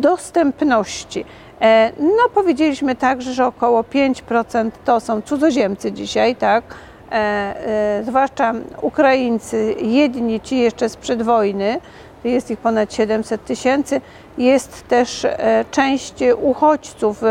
dostępności. 0.00 1.24
E, 1.60 1.92
No 2.00 2.28
powiedzieliśmy 2.34 2.94
także, 2.94 3.32
że 3.32 3.46
około 3.46 3.82
5% 3.82 4.70
to 4.84 5.00
są 5.00 5.22
cudzoziemcy 5.22 5.92
dzisiaj, 5.92 6.36
tak? 6.36 6.64
E, 7.12 7.14
e, 7.98 8.04
zwłaszcza 8.04 8.54
Ukraińcy, 8.82 9.74
jedni 9.82 10.40
ci 10.40 10.58
jeszcze 10.58 10.88
sprzed 10.88 11.22
wojny, 11.22 11.80
jest 12.24 12.50
ich 12.50 12.58
ponad 12.58 12.94
700 12.94 13.44
tysięcy. 13.44 14.00
Jest 14.38 14.88
też 14.88 15.24
e, 15.24 15.64
część 15.70 16.14
uchodźców 16.42 17.22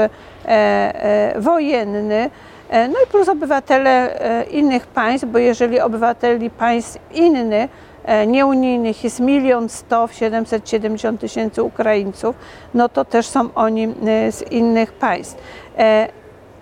wojenny, 1.35 2.29
e, 2.69 2.87
no 2.87 2.93
i 3.05 3.07
plus 3.11 3.29
obywatele 3.29 4.19
innych 4.51 4.87
państw, 4.87 5.27
bo 5.27 5.37
jeżeli 5.37 5.79
obywateli 5.79 6.49
państw 6.49 6.99
innych, 7.13 7.69
nieunijnych 8.27 9.03
jest 9.03 9.19
milion 9.19 9.69
sto, 9.69 10.07
770 10.11 11.21
tysięcy 11.21 11.63
Ukraińców, 11.63 12.35
no 12.73 12.89
to 12.89 13.05
też 13.05 13.27
są 13.27 13.49
oni 13.55 13.93
z 14.31 14.51
innych 14.51 14.93
państw. 14.93 15.37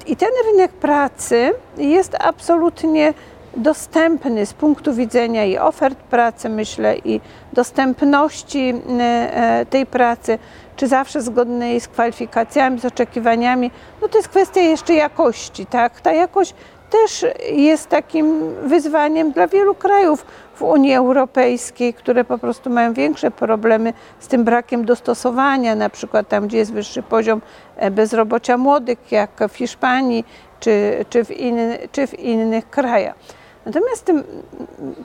I 0.08 0.16
ten 0.16 0.30
rynek 0.52 0.72
pracy 0.72 1.54
jest 1.78 2.16
absolutnie 2.20 3.14
dostępny 3.58 4.46
z 4.46 4.54
punktu 4.54 4.94
widzenia 4.94 5.46
i 5.46 5.58
ofert 5.58 6.00
pracy, 6.00 6.50
myślę, 6.50 6.98
i 6.98 7.22
dostępności 7.54 8.74
e, 9.00 9.04
e, 9.04 9.66
tej 9.66 9.86
pracy, 9.86 10.40
czy 10.76 10.88
zawsze 10.88 11.22
zgodnej 11.22 11.82
z 11.82 11.88
kwalifikacjami, 11.88 12.80
z 12.80 12.86
oczekiwaniami, 12.86 13.72
no 14.02 14.08
to 14.08 14.18
jest 14.18 14.30
kwestia 14.30 14.62
jeszcze 14.62 14.94
jakości, 14.94 15.66
tak? 15.66 16.02
Ta 16.02 16.14
jakość 16.14 16.54
też 16.90 17.26
jest 17.52 17.90
takim 17.90 18.56
wyzwaniem 18.64 19.32
dla 19.32 19.48
wielu 19.48 19.76
krajów 19.76 20.26
w 20.60 20.62
Unii 20.62 20.94
Europejskiej, 20.94 21.94
które 21.94 22.24
po 22.24 22.38
prostu 22.38 22.70
mają 22.70 22.94
większe 22.94 23.32
problemy 23.32 23.94
z 24.20 24.28
tym 24.28 24.44
brakiem 24.44 24.86
dostosowania, 24.86 25.76
na 25.76 25.90
przykład 25.90 26.28
tam, 26.28 26.48
gdzie 26.48 26.58
jest 26.58 26.74
wyższy 26.74 27.04
poziom 27.04 27.42
e, 27.76 27.92
bezrobocia 27.92 28.58
młodych, 28.58 29.12
jak 29.12 29.32
w 29.50 29.56
Hiszpanii 29.56 30.26
czy, 30.60 31.06
czy, 31.10 31.24
w, 31.24 31.30
czy 31.92 32.08
w 32.08 32.20
innych 32.20 32.70
krajach. 32.70 33.16
Natomiast 33.66 34.06
tym, 34.06 34.24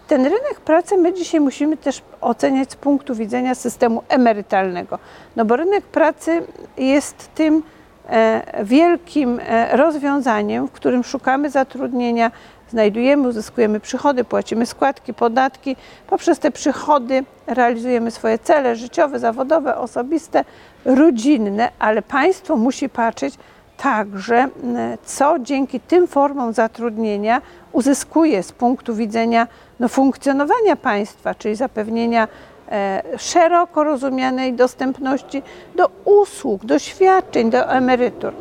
ten 0.07 0.25
rynek 0.25 0.61
pracy 0.65 0.97
my 0.97 1.13
dzisiaj 1.13 1.41
musimy 1.41 1.77
też 1.77 2.03
oceniać 2.21 2.73
z 2.73 2.77
punktu 2.77 3.15
widzenia 3.15 3.55
systemu 3.55 4.03
emerytalnego. 4.09 4.99
No 5.37 5.45
bo 5.45 5.57
rynek 5.57 5.85
pracy 5.85 6.43
jest 6.77 7.35
tym 7.35 7.63
wielkim 8.65 9.41
e, 9.43 9.77
rozwiązaniem, 9.77 10.67
w 10.67 10.73
którym 10.73 11.05
szukamy 11.05 11.51
zatrudnienia, 11.51 12.31
znajdujemy, 12.71 13.29
uzyskujemy 13.29 13.81
przychody, 13.81 14.25
płacimy 14.25 14.67
składki, 14.67 15.15
podatki. 15.15 15.77
Poprzez 16.07 16.39
te 16.39 16.51
przychody 16.51 17.25
realizujemy 17.47 18.11
swoje 18.11 18.39
cele 18.39 18.77
życiowe, 18.77 19.19
zawodowe, 19.19 19.77
osobiste, 19.77 20.45
rodzinne, 20.85 21.71
ale 21.79 22.03
państwo 22.03 22.57
musi 22.57 22.89
patrzeć 22.89 23.35
także, 23.77 24.49
co 25.05 25.39
dzięki 25.39 25.81
tym 25.81 26.07
formom 26.07 26.53
zatrudnienia 26.53 27.43
uzyskuje 27.73 28.43
z 28.43 28.53
punktu 28.53 28.95
widzenia 28.95 29.47
no, 29.81 29.89
funkcjonowania 29.89 30.77
państwa, 30.77 31.35
czyli 31.35 31.55
zapewnienia 31.55 32.25
e, 32.25 32.29
szeroko 33.19 33.85
rozumianej 33.85 34.53
dostępności 34.53 35.43
do 35.75 35.91
usług, 36.05 36.65
do 36.65 36.79
świadczeń, 36.79 37.51
do 37.51 37.71
emerytur. 37.71 38.33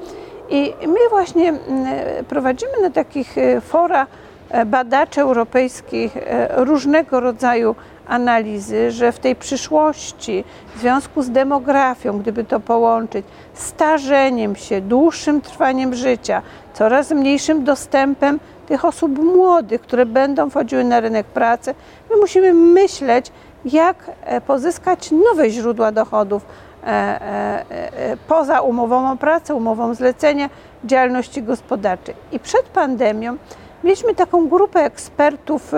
I 0.50 0.74
my 0.88 1.10
właśnie 1.10 1.50
mm, 1.50 1.86
prowadzimy 2.26 2.72
na 2.82 2.90
takich 2.90 3.38
e, 3.38 3.62
fora 3.62 4.08
e, 4.50 4.66
badaczy 4.66 5.22
europejskich 5.22 6.18
e, 6.18 6.48
różnego 6.66 7.20
rodzaju 7.20 7.76
analizy, 8.08 8.92
że 8.92 9.12
w 9.12 9.20
tej 9.20 9.36
przyszłości, 9.36 10.44
w 10.76 10.80
związku 10.80 11.22
z 11.22 11.30
demografią, 11.30 12.20
gdyby 12.20 12.44
to 12.44 12.60
połączyć, 12.60 13.26
starzeniem 13.54 14.56
się, 14.56 14.82
dłuższym 14.82 15.42
trwaniem 15.42 15.96
życia, 15.96 16.42
coraz 16.74 17.12
mniejszym 17.12 17.64
dostępem 17.64 18.40
tych 18.68 18.86
osób 18.86 19.20
młodych, 19.20 19.82
które 19.82 20.06
będą 20.06 20.50
wchodziły 20.50 20.84
na 20.84 21.00
rynek 21.00 21.26
pracy, 21.26 21.76
my 22.10 22.18
musimy 22.18 22.54
myśleć, 22.54 23.32
jak 23.66 24.12
e, 24.22 24.42
pozyskać 24.42 25.12
nowe 25.12 25.50
źródła 25.50 25.92
dochodów 25.92 26.46
e, 26.84 26.88
e, 26.90 28.18
poza 28.28 28.62
umową 28.62 29.12
o 29.12 29.16
pracę, 29.16 29.56
umową 29.56 29.94
zlecenia 29.94 30.50
działalności 30.86 31.44
gospodarczej. 31.44 32.16
I 32.32 32.40
przed 32.40 32.64
pandemią 32.64 33.38
mieliśmy 33.84 34.16
taką 34.16 34.50
grupę 34.50 34.80
ekspertów, 34.80 35.72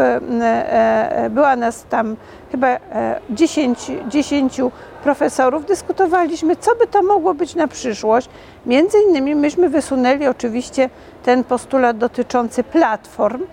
była 1.29 1.55
nas 1.55 1.85
tam 1.89 2.15
chyba 2.51 2.67
e, 2.67 3.19
10, 3.29 3.91
10 4.07 4.61
profesorów, 5.03 5.65
dyskutowaliśmy, 5.65 6.55
co 6.55 6.75
by 6.75 6.87
to 6.87 7.03
mogło 7.03 7.33
być 7.33 7.55
na 7.55 7.67
przyszłość. 7.67 8.29
Między 8.65 8.97
innymi 9.09 9.35
myśmy 9.35 9.69
wysunęli 9.69 10.27
oczywiście 10.27 10.89
ten 11.23 11.43
postulat 11.43 11.97
dotyczący 11.97 12.63
platform. 12.63 13.43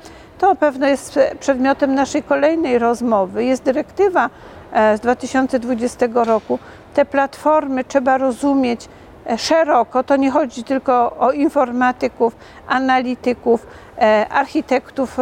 To 0.42 0.56
pewno 0.56 0.86
jest 0.86 1.18
przedmiotem 1.40 1.94
naszej 1.94 2.22
kolejnej 2.22 2.78
rozmowy. 2.78 3.44
Jest 3.44 3.62
dyrektywa 3.62 4.30
e, 4.72 4.96
z 4.96 5.00
2020 5.00 6.06
roku. 6.14 6.58
Te 6.94 7.04
platformy 7.04 7.84
trzeba 7.84 8.18
rozumieć 8.18 8.88
e, 9.26 9.38
szeroko. 9.38 10.04
To 10.04 10.16
nie 10.16 10.30
chodzi 10.30 10.64
tylko 10.64 11.16
o 11.18 11.32
informatyków, 11.32 12.36
analityków, 12.66 13.66
e, 13.98 14.28
architektów, 14.28 15.16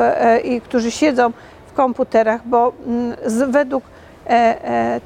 i 0.45 0.61
którzy 0.61 0.91
siedzą 0.91 1.33
w 1.67 1.73
komputerach, 1.73 2.41
bo 2.45 2.73
mm, 2.87 3.17
według 3.53 3.85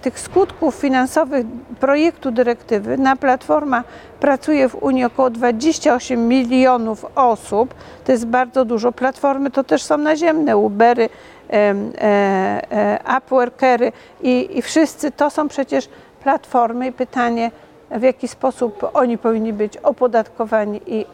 tych 0.02 0.18
skutków 0.18 0.74
finansowych 0.74 1.46
projektu 1.80 2.30
dyrektywy 2.30 2.98
na 2.98 3.16
platformach 3.16 3.84
pracuje 4.20 4.68
w 4.68 4.74
Unii 4.74 5.04
około 5.04 5.30
28 5.30 6.28
milionów 6.28 7.06
osób. 7.14 7.74
To 8.04 8.12
jest 8.12 8.26
bardzo 8.26 8.64
dużo. 8.64 8.92
Platformy 8.92 9.50
to 9.50 9.64
też 9.64 9.82
są 9.82 9.98
naziemne, 9.98 10.56
Ubery, 10.56 11.08
e, 11.50 11.74
e, 12.00 12.98
Upworkery 13.18 13.92
i, 14.22 14.58
i 14.58 14.62
wszyscy 14.62 15.12
to 15.12 15.30
są 15.30 15.48
przecież 15.48 15.88
platformy 16.22 16.86
i 16.86 16.92
pytanie, 16.92 17.50
w 17.90 18.02
jaki 18.02 18.28
sposób 18.28 18.90
oni 18.94 19.18
powinni 19.18 19.52
być 19.52 19.76
opodatkowani 19.76 20.80
i 20.86 21.06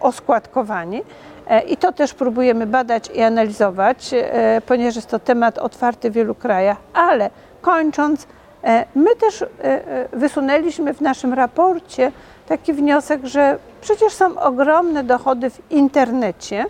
oskładkowani. 0.00 1.02
E, 1.46 1.60
I 1.60 1.76
to 1.76 1.92
też 1.92 2.14
próbujemy 2.14 2.66
badać 2.66 3.10
i 3.14 3.22
analizować, 3.22 4.14
e, 4.14 4.62
ponieważ 4.66 4.96
jest 4.96 5.10
to 5.10 5.18
temat 5.18 5.58
otwarty 5.58 6.10
w 6.10 6.14
wielu 6.14 6.34
krajach, 6.34 6.76
ale 6.94 7.30
kończąc, 7.66 8.26
e, 8.64 8.84
my 8.94 9.16
też 9.16 9.42
e, 9.42 9.46
e, 9.64 10.08
wysunęliśmy 10.12 10.94
w 10.94 11.00
naszym 11.00 11.34
raporcie 11.34 12.12
taki 12.48 12.72
wniosek, 12.72 13.26
że 13.26 13.58
przecież 13.80 14.12
są 14.12 14.40
ogromne 14.40 15.04
dochody 15.04 15.50
w 15.50 15.60
internecie, 15.70 16.66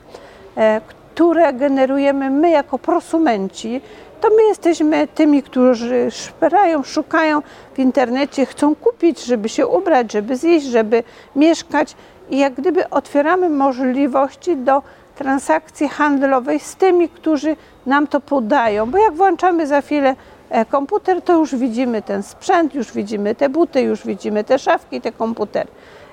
które 1.14 1.52
generujemy 1.52 2.30
my 2.30 2.50
jako 2.50 2.78
prosumenci. 2.78 3.80
To 4.20 4.28
my 4.28 4.42
jesteśmy 4.42 5.09
tymi, 5.14 5.42
którzy 5.42 6.11
szperają, 6.11 6.82
szukają 6.82 7.42
w 7.74 7.78
internecie, 7.78 8.46
chcą 8.46 8.74
kupić, 8.74 9.24
żeby 9.24 9.48
się 9.48 9.66
ubrać, 9.66 10.12
żeby 10.12 10.37
zjeść, 10.37 10.66
żeby 10.66 11.02
mieszkać. 11.37 11.94
I 12.30 12.38
jak 12.38 12.54
gdyby 12.54 12.90
otwieramy 12.90 13.48
możliwości 13.48 14.56
do 14.56 14.82
transakcji 15.16 15.88
handlowej 15.88 16.61
z 16.61 16.76
tymi, 16.76 17.09
którzy 17.09 17.56
nam 17.87 18.06
to 18.06 18.20
podają. 18.20 18.90
Bo 18.90 18.98
jak 18.98 19.14
włączamy 19.14 19.66
za 19.66 19.80
chwilę 19.80 20.16
komputer, 20.68 21.22
to 21.22 21.32
już 21.32 21.56
widzimy 21.56 22.02
ten 22.02 22.22
sprzęt, 22.22 22.74
już 22.74 22.92
widzimy 22.92 23.35
te 23.35 23.48
buty, 23.48 23.80
już 23.80 24.06
widzimy 24.06 24.44
te 24.44 24.59
szafki, 24.59 25.00
te 25.00 25.12
komputery. 25.12 25.68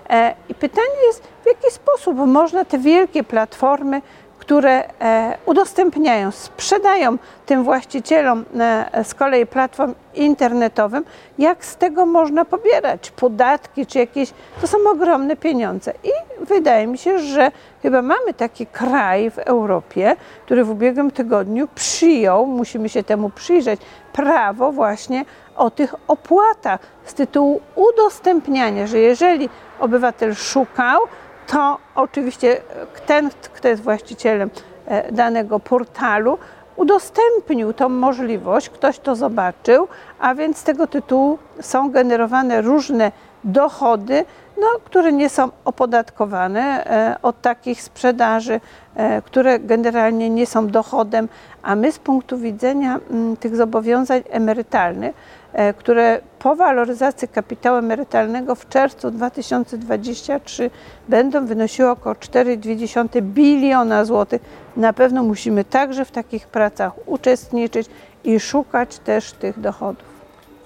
E, 0.09 0.35
I 0.49 0.55
pytanie 0.55 1.05
jest, 1.07 1.23
w 1.43 1.45
jaki 1.45 1.71
sposób 1.71 2.17
można 2.17 2.65
te 2.65 2.77
wielkie 2.77 3.23
platformy, 3.23 4.01
które 4.43 4.83
e, 5.01 5.37
udostępniają, 5.45 6.31
sprzedają 6.31 7.17
tym 7.45 7.63
właścicielom 7.63 8.45
e, 8.59 9.03
z 9.03 9.13
kolei 9.13 9.45
platform 9.45 9.93
internetowym, 10.15 11.05
jak 11.37 11.65
z 11.65 11.75
tego 11.75 12.05
można 12.05 12.45
pobierać 12.45 13.11
podatki 13.11 13.85
czy 13.85 13.99
jakieś, 13.99 14.33
to 14.61 14.67
są 14.67 14.77
ogromne 14.91 15.35
pieniądze. 15.35 15.93
I 16.03 16.11
wydaje 16.45 16.87
mi 16.87 16.97
się, 16.97 17.19
że 17.19 17.51
chyba 17.81 18.01
mamy 18.01 18.33
taki 18.33 18.65
kraj 18.65 19.31
w 19.31 19.37
Europie, 19.39 20.15
który 20.45 20.63
w 20.63 20.69
ubiegłym 20.69 21.11
tygodniu 21.11 21.67
przyjął, 21.75 22.45
musimy 22.45 22.89
się 22.89 23.03
temu 23.03 23.29
przyjrzeć, 23.29 23.81
prawo 24.13 24.71
właśnie 24.71 25.25
o 25.55 25.69
tych 25.69 25.95
opłatach 26.07 26.79
z 27.05 27.13
tytułu 27.13 27.61
udostępniania, 27.75 28.87
że 28.87 28.99
jeżeli 28.99 29.49
obywatel 29.79 30.35
szukał, 30.35 30.99
to 31.47 31.77
oczywiście 31.95 32.57
ten, 33.05 33.29
kto 33.53 33.67
jest 33.67 33.83
właścicielem 33.83 34.49
e, 34.87 35.11
danego 35.11 35.59
portalu, 35.59 36.37
udostępnił 36.75 37.73
tą 37.73 37.89
możliwość, 37.89 38.69
ktoś 38.69 38.99
to 38.99 39.15
zobaczył, 39.15 39.87
a 40.19 40.35
więc 40.35 40.57
z 40.57 40.63
tego 40.63 40.87
tytułu 40.87 41.37
są 41.61 41.91
generowane 41.91 42.61
różne 42.61 43.11
dochody, 43.43 44.25
no, 44.57 44.67
które 44.85 45.11
nie 45.11 45.29
są 45.29 45.49
opodatkowane 45.65 46.85
e, 46.85 47.15
od 47.21 47.41
takich 47.41 47.81
sprzedaży, 47.81 48.61
e, 48.95 49.21
które 49.21 49.59
generalnie 49.59 50.29
nie 50.29 50.45
są 50.45 50.67
dochodem, 50.67 51.29
a 51.63 51.75
my 51.75 51.91
z 51.91 51.99
punktu 51.99 52.37
widzenia 52.37 52.99
mm, 53.11 53.37
tych 53.37 53.55
zobowiązań 53.55 54.21
emerytalnych, 54.29 55.15
e, 55.15 55.42
które 55.77 56.21
po 56.39 56.55
waloryzacji 56.55 57.27
kapitału 57.27 57.77
emerytalnego 57.77 58.55
w 58.55 58.69
czerwcu 58.69 59.11
2023 59.11 60.69
będą 61.09 61.45
wynosiły 61.45 61.89
około 61.89 62.15
4,2 62.15 63.21
biliona 63.21 64.05
złotych, 64.05 64.41
na 64.77 64.93
pewno 64.93 65.23
musimy 65.23 65.65
także 65.65 66.05
w 66.05 66.11
takich 66.11 66.47
pracach 66.47 66.93
uczestniczyć 67.05 67.87
i 68.23 68.39
szukać 68.39 68.99
też 68.99 69.31
tych 69.31 69.59
dochodów. 69.59 70.13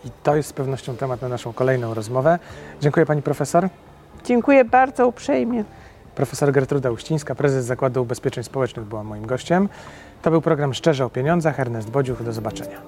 I 0.05 0.09
to 0.23 0.35
jest 0.35 0.49
z 0.49 0.53
pewnością 0.53 0.95
temat 0.95 1.21
na 1.21 1.29
naszą 1.29 1.53
kolejną 1.53 1.93
rozmowę. 1.93 2.39
Dziękuję 2.81 3.05
pani 3.05 3.21
profesor. 3.21 3.69
Dziękuję 4.23 4.65
bardzo 4.65 5.07
uprzejmie. 5.07 5.63
Profesor 6.15 6.51
Gertruda 6.51 6.91
Uścińska, 6.91 7.35
prezes 7.35 7.65
Zakładu 7.65 8.01
Ubezpieczeń 8.01 8.43
Społecznych 8.43 8.85
była 8.85 9.03
moim 9.03 9.25
gościem. 9.25 9.69
To 10.21 10.31
był 10.31 10.41
program 10.41 10.73
Szczerze 10.73 11.05
o 11.05 11.09
Pieniądzach. 11.09 11.59
Ernest 11.59 11.89
Bodziuch, 11.89 12.23
do 12.23 12.33
zobaczenia. 12.33 12.81